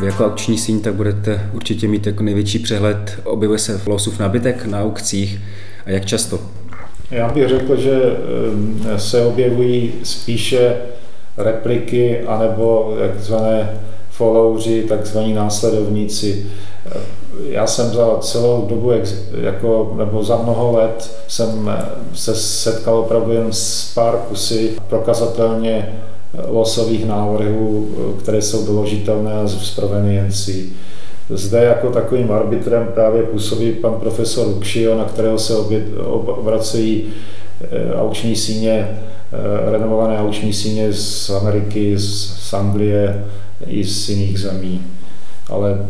[0.00, 3.20] Vy jako aukční síň tak budete určitě mít jako největší přehled.
[3.24, 5.40] Objevuje se v losův nábytek na aukcích
[5.86, 6.38] a jak často?
[7.10, 8.00] Já bych řekl, že
[8.96, 10.76] se objevují spíše
[11.36, 13.70] repliky anebo takzvané
[14.10, 16.46] followři, takzvaní následovníci.
[17.48, 18.92] Já jsem za celou dobu,
[19.40, 21.70] jako, nebo za mnoho let, jsem
[22.14, 26.00] se setkal opravdu jen s pár kusy prokazatelně
[26.48, 27.88] losových návrhů,
[28.20, 30.72] které jsou doložitelné z proveniencí.
[31.30, 35.54] Zde jako takovým arbitrem právě působí pan profesor Ukšio, na kterého se
[36.06, 37.04] obracejí
[37.60, 43.24] eh, auční síně, eh, renomované auční síně z Ameriky, z Anglie
[43.66, 44.82] i z jiných zemí.
[45.50, 45.86] Ale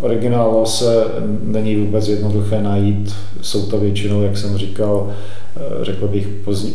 [0.00, 1.04] originál se
[1.42, 3.14] není vůbec jednoduché najít.
[3.42, 5.14] Jsou to většinou, jak jsem říkal,
[5.56, 6.28] Eh, řekl bych,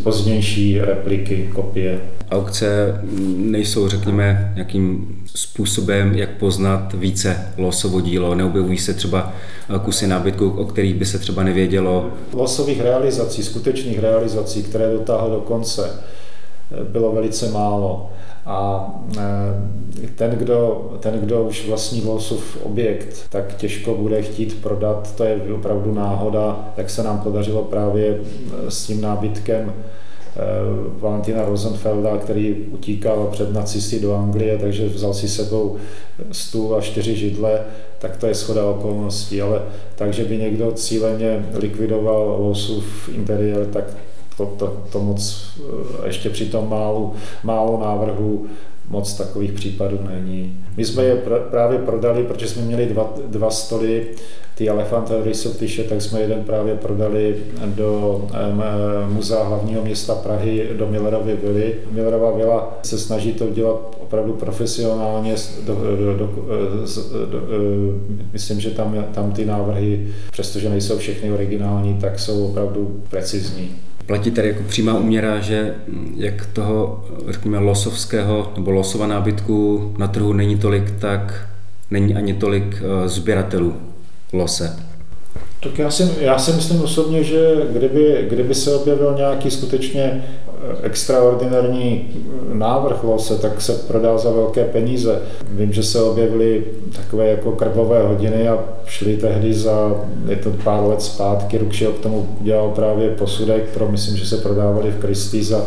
[0.04, 2.02] pozdější repliky, kopie.
[2.32, 3.02] Aukce
[3.38, 8.36] nejsou, řekněme, nějakým způsobem, jak poznat více losovo dílo.
[8.36, 9.34] Neobjevují se třeba
[9.86, 12.10] kusy nábytku, o kterých by se třeba nevědělo.
[12.34, 15.90] Losových realizací, skutečných realizací, které dotáhl do konce,
[16.72, 18.10] eh, bylo velice málo.
[18.50, 18.90] A
[20.16, 25.16] ten kdo, ten, kdo už vlastní Losův objekt, tak těžko bude chtít prodat.
[25.16, 28.20] To je opravdu náhoda, jak se nám podařilo právě
[28.70, 29.74] s tím nábytkem
[31.00, 35.78] Valentina Rosenfelda, který utíkal před nacisty do Anglie, takže vzal si sebou
[36.32, 37.62] stůl a čtyři židle,
[38.00, 39.62] tak to je schoda okolností, ale
[39.96, 43.84] takže by někdo cíleně likvidoval Losův interiér, tak
[44.40, 45.46] to, to, to moc
[46.06, 48.46] ještě při tom málu, málo návrhů
[48.90, 50.58] moc takových případů není.
[50.78, 54.08] My jsme je pr- právě prodali, protože jsme měli dva, dva stoly,
[54.56, 58.64] ty Elefanta Rysoptyše, tak jsme jeden právě prodali do um,
[59.14, 61.76] Muzea hlavního města Prahy, do Millerovy vily.
[61.92, 65.36] Millerova vila se snaží to dělat opravdu profesionálně.
[65.66, 66.30] Do, do, do, do,
[67.26, 67.42] do,
[68.34, 73.76] myslím, že tam, tam ty návrhy, přestože nejsou všechny originální, tak jsou opravdu precizní
[74.10, 75.76] platí tady jako přímá uměra, že
[76.16, 81.48] jak toho, řekněme, losovského nebo losova nábytku na trhu není tolik, tak
[81.92, 83.76] není ani tolik eh, sběratelů
[84.34, 84.76] lose.
[85.64, 90.26] Tak já si, já si myslím osobně, že kdyby, kdyby se objevil nějaký skutečně
[90.84, 92.10] extraordinární
[92.54, 95.22] návrh lose, tak se prodá za velké peníze.
[95.52, 96.64] Vím, že se objevily
[96.96, 99.92] takové jako krvové hodiny a šli tehdy za,
[100.30, 104.38] je to pár let zpátky, Rukšio k tomu udělal právě posudek pro, myslím, že se
[104.38, 105.66] prodávali v Christie's a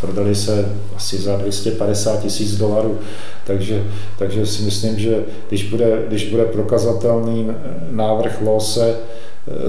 [0.00, 2.98] prodali se asi za 250 tisíc dolarů.
[3.46, 3.82] Takže,
[4.18, 7.50] takže si myslím, že když bude, když bude prokazatelný
[7.90, 8.96] návrh lose,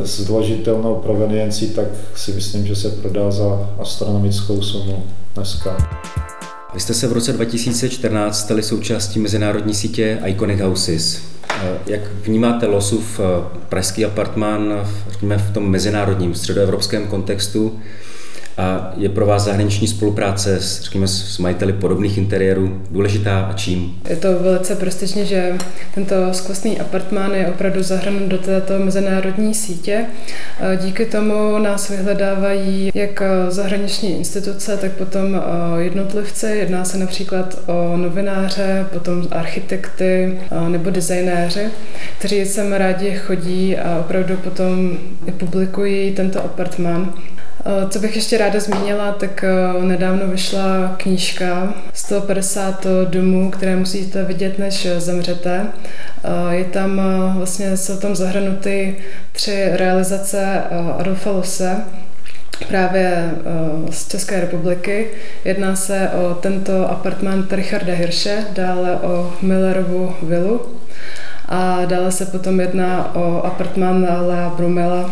[0.04, 1.86] s doložitelnou proveniencí, tak
[2.16, 5.04] si myslím, že se prodá za astronomickou sumu
[5.36, 5.78] dneska.
[6.74, 11.22] Vy jste se v roce 2014 stali součástí mezinárodní sítě Iconic Houses.
[11.86, 13.24] Jak vnímáte Losův eh,
[13.70, 14.88] pražský apartmán
[15.22, 17.80] v tom mezinárodním středoevropském kontextu?
[18.58, 24.00] A je pro vás zahraniční spolupráce s, řekněme, s majiteli podobných interiérů důležitá a čím?
[24.10, 25.54] Je to velice prestižně, že
[25.96, 30.06] tento skvostný apartmán je opravdu zahrnut do této mezinárodní sítě.
[30.82, 35.42] Díky tomu nás vyhledávají jak zahraniční instituce, tak potom
[35.78, 36.48] jednotlivci.
[36.48, 41.66] Jedná se například o novináře, potom architekty nebo designéři,
[42.20, 44.98] kteří sem rádi chodí a opravdu potom
[45.38, 47.14] publikují tento apartmán.
[47.68, 54.24] Eh, co bych ještě ráda zmínila, tak eh, nedávno vyšla knížka 150 domů, které musíte
[54.24, 55.68] vidět, než zemřete.
[56.24, 57.02] Eh, je tam
[57.38, 58.96] vlastně, jsou tam zahrnuty
[59.32, 60.62] tři realizace
[60.98, 61.78] Adolfa Lose,
[62.68, 63.32] právě
[63.90, 65.08] z České republiky.
[65.46, 70.62] Jedná se o tento apartmán Richarda Hirsche, dále o Millerovu vilu
[71.46, 75.12] a dále se potom jedná o apartmán Lea Brumela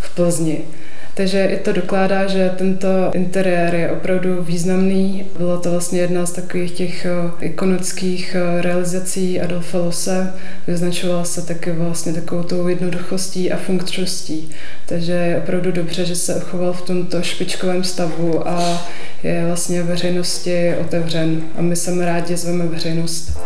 [0.00, 0.64] v Plzni.
[1.14, 5.26] Takže i to dokládá, že tento interiér je opravdu významný.
[5.38, 10.34] Byla to vlastně jedna z takových těch eh, ikonických eh, realizací Adolfa Lose.
[10.66, 14.50] Vyznačovala se taky vlastně takovou tou jednoduchostí a funkčností.
[14.86, 18.86] Takže je opravdu dobře, že se uchoval v tomto špičkovém stavu a
[19.22, 21.42] je vlastně veřejnosti otevřen.
[21.58, 23.38] A my sem rádi zveme veřejnost.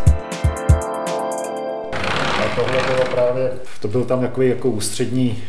[2.56, 3.50] Tohle bylo právě,
[3.80, 5.42] to byl tam takový jako ústřední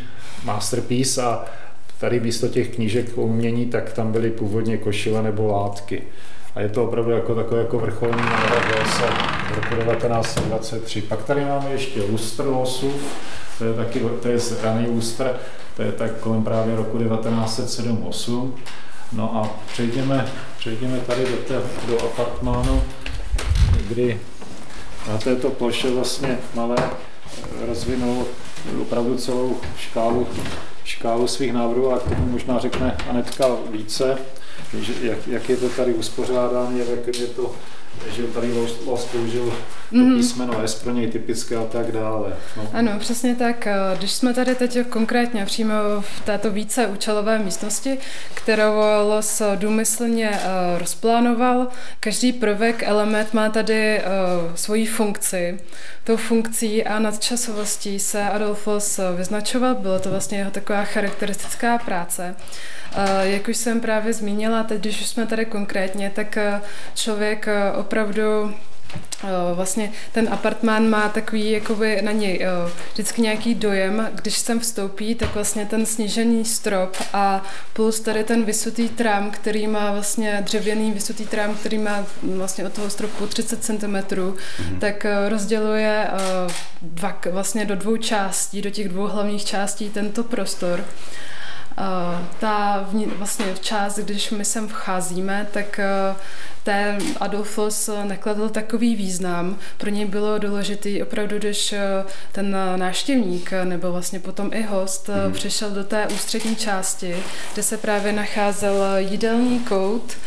[0.43, 1.45] masterpiece a
[1.99, 6.03] Tady místo těch knížek o umění, tak tam byly původně košile nebo látky.
[6.55, 9.03] A je to opravdu jako takový jako vrcholný návrh se
[9.53, 11.01] v roku 1923.
[11.01, 12.93] Pak tady máme ještě lustr losů,
[13.57, 15.35] to je taky, to je raný lustr,
[15.75, 18.51] to je tak kolem právě roku 1907-8.
[19.13, 20.27] No a přejdeme,
[20.57, 22.83] přejdeme tady do, té, do apartmánu,
[23.87, 24.19] kdy
[25.07, 26.77] na této ploše vlastně malé
[27.67, 28.25] rozvinul
[28.81, 30.27] opravdu celou škálu
[30.83, 34.17] škálu svých návrhů a k tomu možná řekne Anetka více.
[34.79, 37.55] že, jak, jak je to tady uspořádáno, jak je to
[38.15, 38.53] že tady
[38.85, 39.53] Los použil
[39.89, 40.17] to mm-hmm.
[40.17, 42.33] písmeno S pro něj typické a tak dále.
[42.57, 42.69] No.
[42.73, 43.67] Ano, přesně tak.
[43.97, 47.97] Když jsme tady teď konkrétně přímo v této více účelové místnosti,
[48.33, 48.73] kterou
[49.09, 51.67] Los důmyslně uh, rozplánoval,
[51.99, 55.59] každý prvek, element má tady uh, svoji funkci.
[56.07, 62.35] Tou funkcí a nadčasovostí se Adolf Los vyznačoval, bylo to vlastně jeho taková charakteristická práce.
[63.21, 66.37] Jak už jsem právě zmínila, teď když už jsme tady konkrétně, tak
[66.95, 68.53] člověk opravdu
[69.53, 72.45] vlastně ten apartmán má takový jakoby na něj
[72.93, 78.45] vždycky nějaký dojem, když sem vstoupí, tak vlastně ten snížený strop a plus tady ten
[78.45, 83.63] vysutý trám, který má vlastně dřevěný vysutý trám, který má vlastně od toho stropu 30
[83.63, 84.79] cm, mm-hmm.
[84.79, 86.07] tak rozděluje
[86.81, 90.85] dva, vlastně do dvou částí, do těch dvou hlavních částí tento prostor.
[92.39, 95.85] Ta vlastně část, když my sem vcházíme, tak e,
[96.63, 99.57] ten Adolfos nekladl takový význam.
[99.77, 101.73] Pro něj bylo důležitý opravdu, když
[102.31, 105.31] ten náštěvník nebo vlastně potom i host mm-hmm.
[105.31, 107.23] přišel do té ústřední části,
[107.53, 110.17] kde se právě nacházel jídelní kout,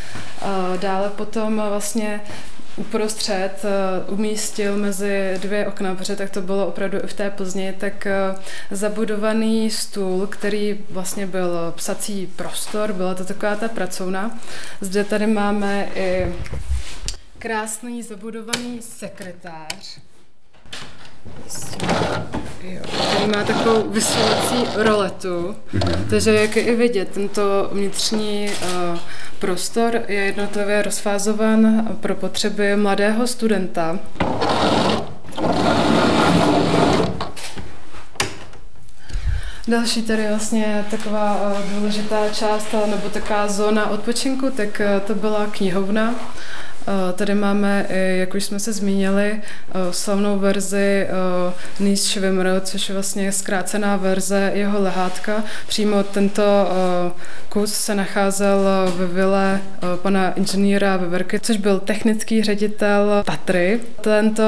[0.80, 2.20] dále potom vlastně
[2.76, 3.64] uprostřed
[4.08, 8.06] uh, umístil mezi dvě okna, protože tak to bylo opravdu i v té Plzni, tak
[8.34, 8.40] uh,
[8.70, 14.38] zabudovaný stůl, který vlastně byl psací prostor, byla to taková ta pracovna.
[14.80, 16.34] Zde tady máme i
[17.38, 19.98] krásný zabudovaný sekretář,
[22.62, 26.10] Jo, který má takovou vysílací roletu, mm-hmm.
[26.10, 28.98] takže jak je i vidět, tento vnitřní uh,
[29.38, 33.98] prostor je jednotlivě rozfázovan pro potřeby mladého studenta.
[39.68, 46.14] Další tady vlastně taková uh, důležitá část nebo taková zóna odpočinku, tak to byla knihovna.
[47.14, 49.40] Tady máme, jak už jsme se zmínili,
[49.90, 51.06] slavnou verzi
[51.80, 55.44] Nies Schwimmer, což je vlastně zkrácená verze jeho lehátka.
[55.68, 56.42] Přímo tento
[57.48, 58.64] kus se nacházel
[58.96, 59.60] ve vile
[60.02, 63.80] pana inženýra Veverky, což byl technický ředitel Tatry.
[64.00, 64.44] Tento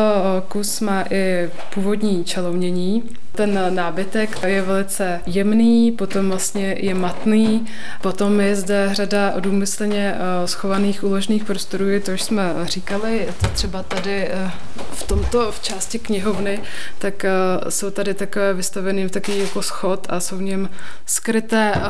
[0.49, 3.03] kus má i původní čalounění.
[3.35, 7.67] Ten nábytek je velice jemný, potom vlastně je matný,
[8.03, 10.15] potom je zde řada důmyslně
[10.45, 14.51] schovaných úložných prostorů, to už jsme říkali, to třeba tady eh,
[14.93, 16.61] v tomto, v části knihovny,
[16.99, 17.31] tak eh,
[17.69, 20.71] jsou tady takové vystavený takový jako schod a jsou v něm
[21.07, 21.81] skryté eh,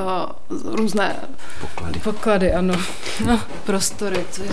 [0.64, 1.16] různé
[1.61, 2.01] poklady.
[2.01, 2.74] Poklady, ano.
[3.26, 4.51] No, prostory, co je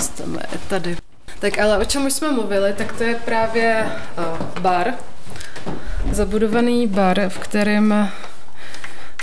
[0.68, 0.98] tady.
[1.40, 3.92] Tak ale o čem už jsme mluvili, tak to je právě
[4.62, 4.94] bar,
[6.12, 8.10] zabudovaný bar, v kterém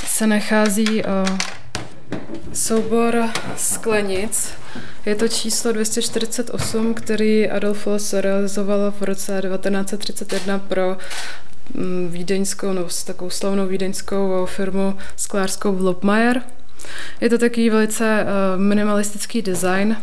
[0.06, 1.02] se nachází
[2.52, 4.52] soubor sklenic.
[5.06, 10.96] Je to číslo 248, který Adolf Loss realizoval v roce 1931 pro
[11.74, 16.42] mm, vídeňskou, no, takovou slavnou vídeňskou firmu sklářskou Vlopmajer.
[17.20, 18.26] Je to takový velice eh,
[18.58, 19.96] minimalistický design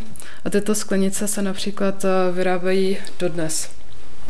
[0.44, 3.70] a tyto sklenice se například eh, vyrábějí dodnes.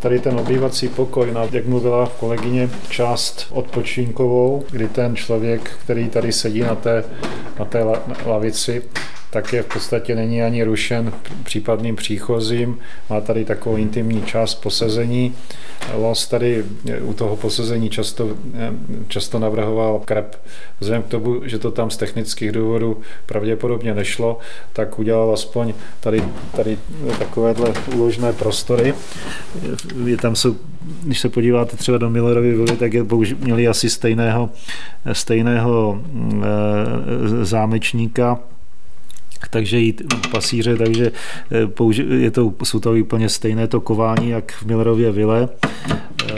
[0.00, 6.32] Tady ten obývací pokoj, na, jak mluvila kolegyně, část odpočínkovou, kdy ten člověk, který tady
[6.32, 7.04] sedí na té,
[7.58, 7.84] na té
[8.26, 8.82] lavici,
[9.34, 11.12] tak je v podstatě není ani rušen
[11.42, 12.78] případným příchozím.
[13.10, 15.34] Má tady takovou intimní část posezení.
[15.94, 16.64] Los tady
[17.02, 18.28] u toho posezení často,
[19.08, 20.40] často navrhoval krep.
[20.80, 24.38] Vzhledem k tomu, že to tam z technických důvodů pravděpodobně nešlo,
[24.72, 26.22] tak udělal aspoň tady,
[26.56, 26.78] tady
[27.18, 28.94] takovéhle úložné prostory.
[30.04, 30.56] Je tam jsou,
[31.02, 33.04] když se podíváte třeba do Millerovy vily, tak je
[33.38, 34.50] měli asi stejného,
[35.12, 36.02] stejného
[36.42, 38.38] e, zámečníka,
[39.48, 41.12] takže jít pasíře, takže
[41.52, 45.48] eh, je to, jsou to úplně stejné to kování, jak v Millerově vile.
[46.30, 46.34] Eh,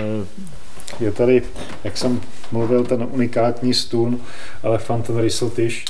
[1.01, 1.43] je tady,
[1.85, 2.21] jak jsem
[2.53, 4.19] mluvil, ten unikátní stůl
[4.63, 5.85] Elephant and Rissotish,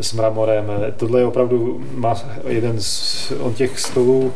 [0.00, 0.64] s mramorem.
[0.96, 2.14] Tohle je opravdu má
[2.48, 4.32] jeden z, on těch stolů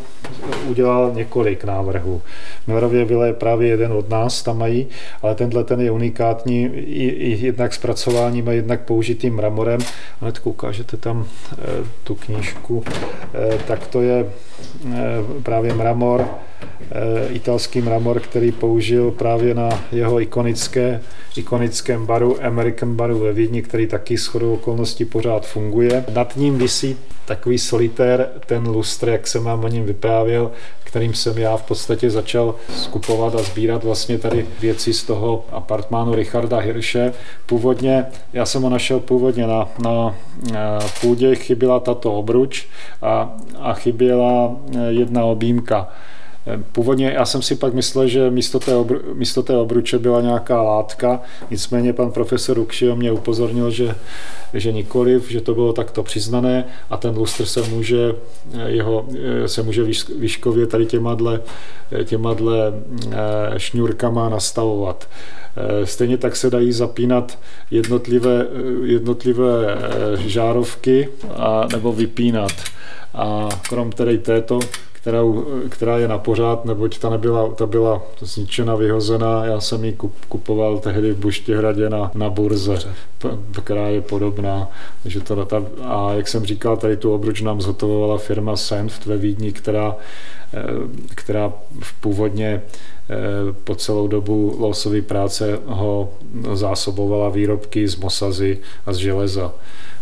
[0.69, 2.23] udělal několik návrhů.
[2.65, 4.89] V Millerově je právě jeden od nás, tam mají,
[5.23, 9.81] ale tenhle ten je unikátní i, i jednak zpracováním a jednak použitým mramorem.
[10.21, 11.57] Hned ukážete tam e,
[12.05, 12.85] tu knížku,
[13.35, 14.27] e, tak to je e,
[15.43, 16.29] právě mramor,
[17.29, 21.01] italský mramor, který použil právě na jeho ikonické,
[21.37, 26.05] ikonickém baru, American baru ve Vídni, který taky shodou okolností pořád funguje.
[26.15, 30.51] Nad ním visí takový solitér, ten lustr, jak jsem vám o něm vyprávěl,
[30.85, 36.15] kterým jsem já v podstatě začal skupovat a sbírat vlastně tady věci z toho apartmánu
[36.15, 37.13] Richarda Hirše.
[37.47, 40.15] Původně, já jsem ho našel původně na, na
[41.01, 42.67] půdě, chyběla tato obruč
[43.03, 44.57] a, a chyběla
[44.89, 45.89] jedna objímka.
[46.73, 50.63] Původně já jsem si pak myslel, že místo té, obru, místo té obruče byla nějaká
[50.63, 51.21] látka,
[51.51, 53.95] nicméně pan profesor Ukšio mě upozornil, že,
[54.55, 58.15] že nikoliv, že to bylo takto přiznané a ten lustr se může,
[58.67, 59.07] jeho,
[59.47, 59.85] se může
[60.19, 61.41] výškově tady těma dle,
[62.05, 62.73] těma dle
[63.11, 63.17] eh,
[63.57, 65.09] šňůrkama nastavovat.
[65.57, 67.39] Eh, stejně tak se dají zapínat
[67.71, 68.47] jednotlivé,
[68.85, 72.53] jednotlivé eh, žárovky a, nebo vypínat.
[73.15, 74.61] A krom tedy této
[75.01, 79.45] kterou, která je na pořád, neboť ta nebyla, ta byla zničena, vyhozená.
[79.45, 79.99] Já jsem ji
[80.29, 82.79] kupoval tehdy v Buštěhradě na, na burze,
[83.63, 84.69] která je podobná.
[85.03, 89.17] Takže to, ta, a jak jsem říkal, tady tu obruč nám zhotovovala firma Senft ve
[89.17, 89.97] Vídni, která,
[90.55, 90.63] eh,
[91.15, 92.63] která v původně
[93.11, 93.17] eh,
[93.65, 96.11] po celou dobu losové práce ho
[96.53, 99.53] zásobovala výrobky z mosazy a z železa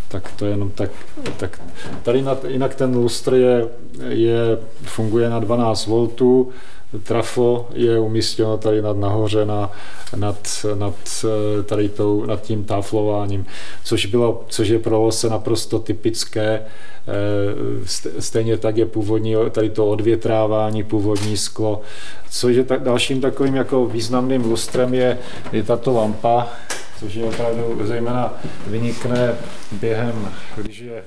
[0.08, 0.90] tak to je jenom tak,
[1.36, 1.60] tak
[2.02, 3.68] tady nad, jinak ten lustr je,
[4.08, 6.08] je, funguje na 12 V,
[7.02, 9.70] trafo je umístěno tady nad nahoře na,
[10.16, 10.94] nad, nad,
[11.64, 13.46] tady tou, nad tím táflováním,
[13.84, 16.62] což, bylo, což je pro lose naprosto typické.
[17.08, 21.80] Eh, stejně tak je původní tady to odvětrávání, původní sklo.
[22.30, 25.18] Což je tak, dalším takovým jako významným lustrem je,
[25.52, 26.48] je tato lampa,
[27.00, 28.34] což je opravdu zejména
[28.66, 29.34] vynikne
[29.72, 31.02] během, když je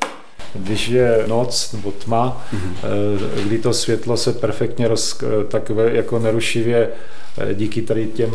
[0.54, 3.18] když je noc nebo tma, mm-hmm.
[3.44, 6.90] kdy to světlo se perfektně roz, eh, tak jako nerušivě
[7.38, 8.32] eh, díky tady těm,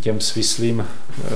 [0.00, 0.86] těm svislým,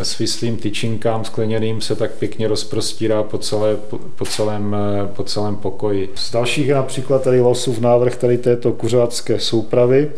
[0.02, 4.76] svislým tyčinkám skleněným se tak pěkně rozprostírá po, celé, po, po, celém,
[5.16, 6.12] po celém pokoji.
[6.14, 10.10] Z dalších například tady losův návrh tady této kuřácké soupravy,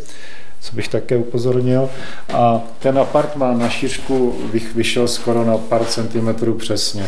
[0.60, 1.88] co bych také upozornil.
[2.32, 4.34] A ten apartmán na šířku
[4.74, 7.06] vyšel skoro na pár centimetrů přesně.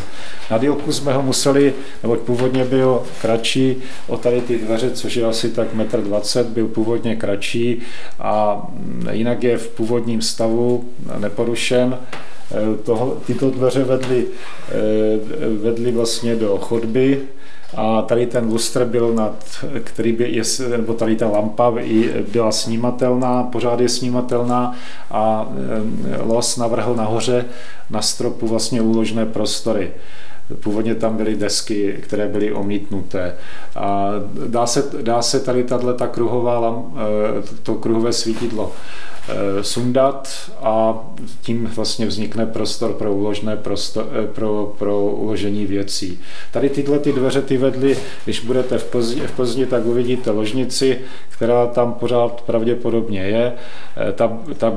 [0.50, 3.76] Na dílku jsme ho museli, nebo původně byl kratší,
[4.06, 7.82] o tady ty dveře, což je asi tak 1,20 m, byl původně kratší
[8.18, 8.62] a
[9.10, 10.84] jinak je v původním stavu
[11.18, 11.98] neporušen.
[12.50, 17.20] E, toho, tyto dveře vedly, e, vedly vlastně do chodby,
[17.76, 19.44] a tady ten lustr byl nad,
[19.84, 20.42] který by, je,
[20.76, 21.74] nebo tady ta lampa
[22.32, 24.74] byla snímatelná, pořád je snímatelná
[25.10, 25.48] a
[26.22, 27.44] Los navrhl nahoře
[27.90, 29.90] na stropu vlastně úložné prostory.
[30.60, 33.36] Původně tam byly desky, které byly omítnuté.
[33.76, 34.10] A
[34.46, 38.72] dá se, dá se tady tato ta kruhová, e, to kruhové svítidlo
[39.62, 40.28] sundat
[40.60, 40.94] a
[41.42, 46.20] tím vlastně vznikne prostor pro, uložné prostor, eh, pro, pro uložení věcí.
[46.50, 50.98] Tady tyhle ty dveře ty vedly, když budete v Plzni, v Plzni tak uvidíte ložnici,
[51.28, 53.52] která tam pořád pravděpodobně je.
[53.96, 54.72] Eh, ta, ta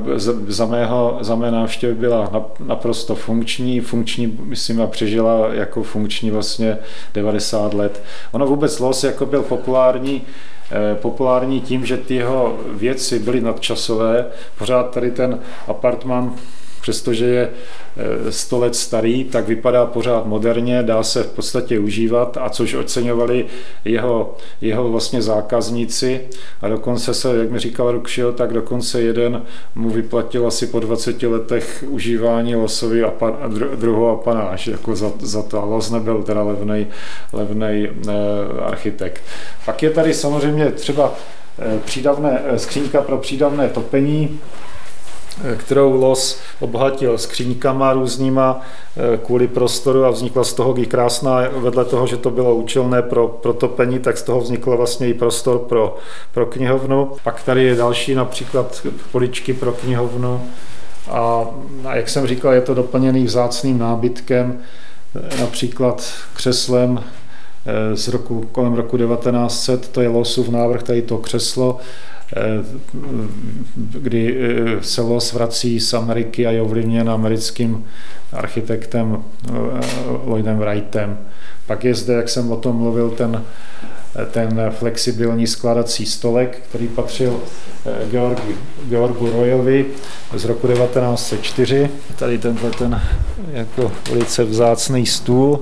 [0.46, 6.78] za, mého, za mé návštěvy byla naprosto funkční, funkční, myslím, a přežila jako funkční vlastně
[7.14, 8.02] 90 let.
[8.32, 10.22] Ono vůbec los jako byl populární
[10.61, 10.61] Eh,
[10.94, 14.26] populární tím, že ty jeho věci byly nadčasové.
[14.58, 16.34] Pořád tady ten apartman
[16.82, 17.50] přestože je
[18.30, 22.74] 100 eh, let starý, tak vypadá pořád moderně, dá se v podstatě užívat a což
[22.74, 23.46] oceňovali
[23.84, 26.20] jeho, jeho vlastně zákazníci
[26.62, 29.42] a dokonce se, jak mi říkal Rukšil, tak dokonce jeden
[29.74, 33.12] mu vyplatil asi po 20 letech užívání losový a
[33.74, 35.62] druhou apanáž jako za, za to.
[35.62, 36.86] A los nebyl teda levnej,
[37.32, 38.12] levnej eh,
[38.62, 39.22] architekt.
[39.66, 41.14] Pak je tady samozřejmě třeba
[41.58, 44.40] eh, přídavné, skřínka pro přídavné topení,
[45.56, 51.84] kterou Los obohatil skříňkama různýma eh, kvůli prostoru a vznikla z toho i krásná, vedle
[51.84, 55.58] toho, že to bylo účelné pro, pro topení, tak z toho vznikl vlastně i prostor
[55.58, 55.96] pro,
[56.32, 57.12] pro knihovnu.
[57.24, 60.42] Pak tady je další například poličky pro knihovnu.
[61.10, 61.46] A,
[61.84, 64.58] a jak jsem říkal, je to doplněný vzácným nábytkem,
[65.16, 67.04] eh, například křeslem
[67.66, 72.11] eh, z roku, kolem roku 1900, to je Losův návrh, tady to křeslo, Eh,
[73.74, 77.84] kdy eh, se los vrací z Ameriky a je ovlivněn americkým
[78.32, 79.52] architektem eh,
[80.26, 81.18] Lloydem Wrightem.
[81.66, 83.44] Pak je zde, jak jsem o tom mluvil, ten,
[84.30, 87.40] ten flexibilní skladací stolek, který patřil
[88.10, 88.54] Georgu,
[88.88, 89.86] Georgu Royovi
[90.36, 91.90] z roku 1904.
[92.16, 93.02] Tady tenhle ten
[93.52, 95.60] jako velice vzácný stůl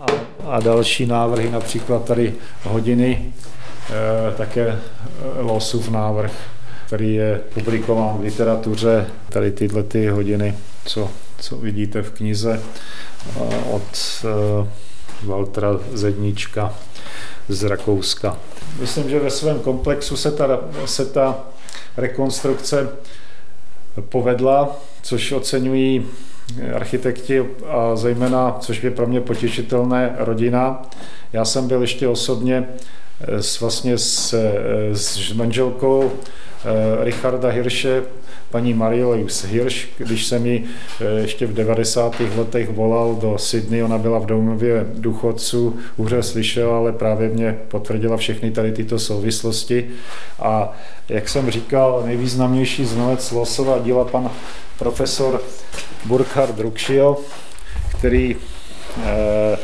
[0.00, 0.06] a,
[0.46, 3.61] a další návrhy, například tady hodiny Eh,
[4.36, 4.78] také eh,
[5.40, 6.32] Losův návrh,
[6.86, 10.54] který je publikován v literatuře, tady tyhle ty hodiny,
[10.84, 12.62] co, co vidíte v knize
[13.36, 14.24] eh, od
[15.22, 16.74] Valtra Zednička
[17.48, 18.36] z Rakouska.
[18.80, 21.38] Myslím, že ve svém komplexu se ta, se ta
[21.96, 22.88] rekonstrukce
[24.08, 26.06] povedla, což oceňují
[26.74, 30.82] architekti a zejména, což je pro mě potěšitelné, rodina.
[31.32, 32.68] Já jsem byl ještě osobně
[33.26, 34.34] s, vlastně s,
[34.92, 38.02] s manželkou eh, Richarda Hirše,
[38.50, 40.64] paní Mariolius Hirsch, když jsem ji
[41.00, 42.20] eh, ještě v 90.
[42.36, 48.16] letech volal do Sydney, ona byla v domově důchodců, hůře slyšela, ale právě mě potvrdila
[48.16, 49.88] všechny tady tyto souvislosti.
[50.38, 50.72] A
[51.08, 54.30] jak jsem říkal, nejvýznamnější znalec Losova díla pan
[54.78, 55.42] profesor
[56.04, 57.16] Burkhard Ruxio,
[57.98, 58.36] který
[58.96, 59.56] Eh,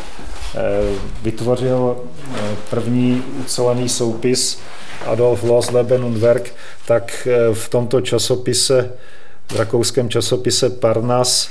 [1.22, 2.38] vytvořil eh,
[2.70, 4.59] první ucelený soupis
[5.06, 6.54] Adolf Loos Leben und Werk,
[6.86, 8.90] tak eh, v tomto časopise,
[9.52, 11.50] v rakouském časopise Parnas,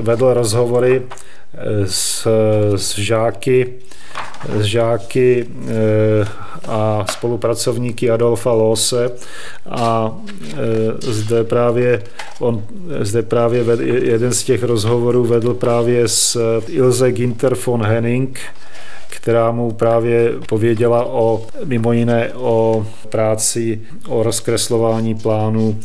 [0.00, 1.02] vedl rozhovory
[1.84, 2.26] s,
[2.76, 3.72] s žáky,
[4.58, 5.46] s žáky
[6.68, 9.10] a spolupracovníky Adolfa Lose
[9.70, 10.16] a
[11.00, 12.02] zde právě
[12.40, 12.64] on
[13.00, 18.40] zde právě ved, jeden z těch rozhovorů vedl právě s Ilse Ginter von Henning,
[19.08, 25.78] která mu právě pověděla o, mimo jiné o práci, o rozkreslování plánu,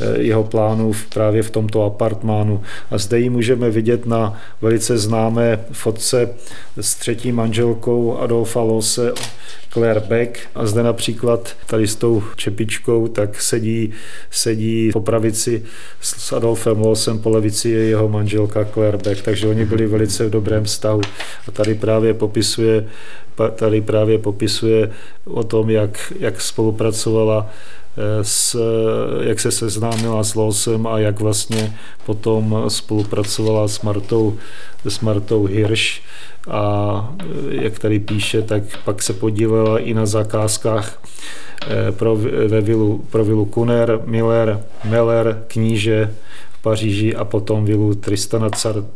[0.00, 2.62] eh, jeho plánů právě v tomto apartmánu.
[2.90, 6.28] A zde ji můžeme vidět na velice známé fotce
[6.80, 9.12] s třetí manželkou Adolfa Lose,
[9.72, 13.92] Claire Beck a zde například tady s tou čepičkou tak sedí,
[14.30, 15.62] sedí po pravici
[16.00, 20.30] s Adolfem Losem, po levici je jeho manželka Claire Beck, takže oni byli velice v
[20.30, 21.00] dobrém vztahu.
[21.48, 22.86] A tady právě popisuje
[23.54, 24.90] tady právě popisuje
[25.24, 27.46] o tom, jak, jak spolupracovala
[27.96, 28.60] eh, s,
[29.22, 34.38] jak se seznámila s Losem a jak vlastně potom spolupracovala s Martou,
[34.88, 36.00] s Martou Hirsch
[36.48, 41.02] a eh, jak tady píše, tak pak se podílela i na zakázkách
[41.66, 42.16] eh, pro,
[42.48, 46.14] ve vilu, pro vilu Kuner, Miller, Meller, Kníže,
[46.66, 48.50] Paříži a potom vilu Tristana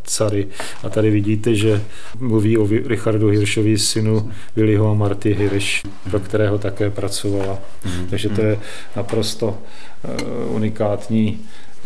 [0.04, 0.46] Cary.
[0.82, 1.82] A tady vidíte, že
[2.18, 7.58] mluví o Richardu Hiršovi, synu Willyho a Marty Hirš, pro kterého také pracovala.
[7.84, 8.06] Mm.
[8.10, 8.58] Takže to je
[8.96, 11.38] naprosto uh, unikátní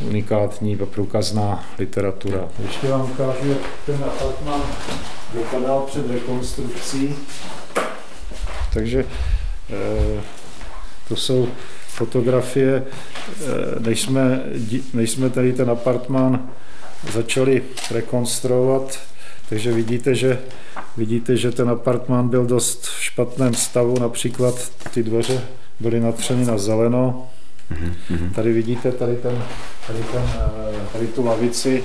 [0.03, 2.49] unikátní a průkazná literatura.
[2.67, 4.63] Ještě vám ukážu, jak ten apartman
[5.35, 7.15] vypadal před rekonstrukcí.
[8.75, 9.05] Takže
[9.71, 10.21] eh,
[11.09, 11.49] to jsou
[11.89, 13.45] fotografie, eh,
[13.81, 14.45] než jsme,
[14.95, 16.49] než jsme tady ten apartmán
[17.13, 18.99] začali rekonstruovat,
[19.49, 20.39] takže vidíte, že,
[20.97, 24.55] vidíte, že ten apartmán byl dost v špatném stavu, například
[24.95, 25.45] ty dveře
[25.81, 27.29] byly natřeny na zeleno.
[27.75, 28.33] Mm-hmm.
[28.35, 29.43] Tady vidíte tady, ten,
[29.87, 31.85] tady, ten, eh, tady tu lavici,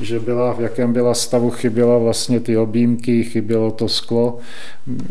[0.00, 4.38] že byla, v jakém byla stavu, chyběla vlastně ty objímky, chybělo to sklo,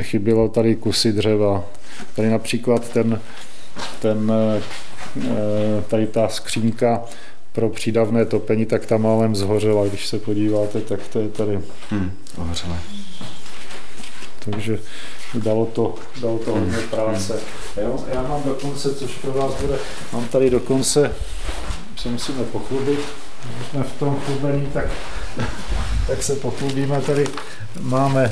[0.02, 1.64] chybělo tady kusy dřeva.
[2.16, 3.22] Tady například ten,
[4.02, 7.02] ten, eh, tady ta skřínka
[7.54, 9.88] pro přídavné topení, tak ta málem zhořela.
[9.88, 11.60] Když se podíváte, tak to je tady.
[11.90, 12.12] Hmm.
[14.40, 14.80] Takže
[15.34, 17.34] dalo to, dalo to hodně hmm, práce.
[17.76, 17.86] Hmm.
[17.86, 19.78] Jo, já mám dokonce, což pro vás bude,
[20.14, 21.12] mám tady dokonce,
[21.98, 23.00] se musíme pochlubit,
[23.56, 24.86] když jsme v tom chlubení, tak,
[26.08, 27.02] tak se pochlubíme.
[27.02, 27.26] Tady
[27.82, 28.30] máme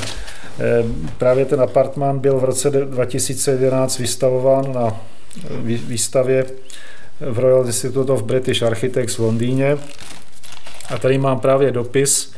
[0.59, 0.83] eh,
[1.17, 5.01] Právě ten apartmán byl v roce 2011 vystavován na
[5.65, 6.45] výstavě
[7.19, 9.77] v Royal Institute of British Architects v Londýně.
[10.89, 12.31] A tady mám právě dopis,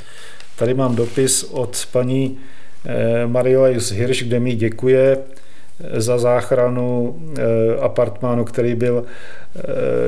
[0.55, 2.39] tady mám dopis od paní
[2.85, 9.05] eh, Mariolius Hirsch, kde mi děkuje eh, za záchranu eh, apartmánu, který byl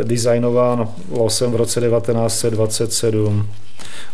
[0.03, 3.47] designován losem v roce 1927.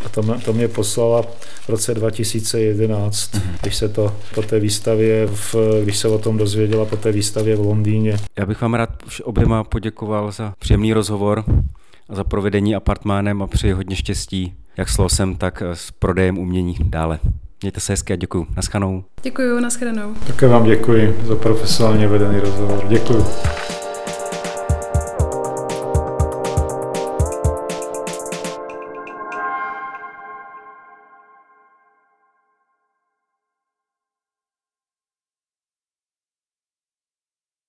[0.05, 1.21] A to, to mě poslala
[1.61, 3.41] v roce 2011, mm-hmm.
[3.61, 7.55] když se to po té výstavě, v, když se o tom dozvěděla po té výstavě
[7.55, 8.17] v Londýně.
[8.37, 8.89] Já bych vám rád
[9.23, 11.43] oběma poděkoval za příjemný rozhovor
[12.09, 16.75] a za provedení apartmánem a přeji hodně štěstí, jak s losem, tak s prodejem umění
[16.83, 17.19] dále.
[17.61, 18.47] Mějte se hezky a děkuji.
[18.55, 19.03] Naschledanou.
[19.23, 20.13] Děkuji, naschledanou.
[20.27, 22.85] Také vám děkuji za profesionálně vedený rozhovor.
[22.87, 23.25] Děkuji.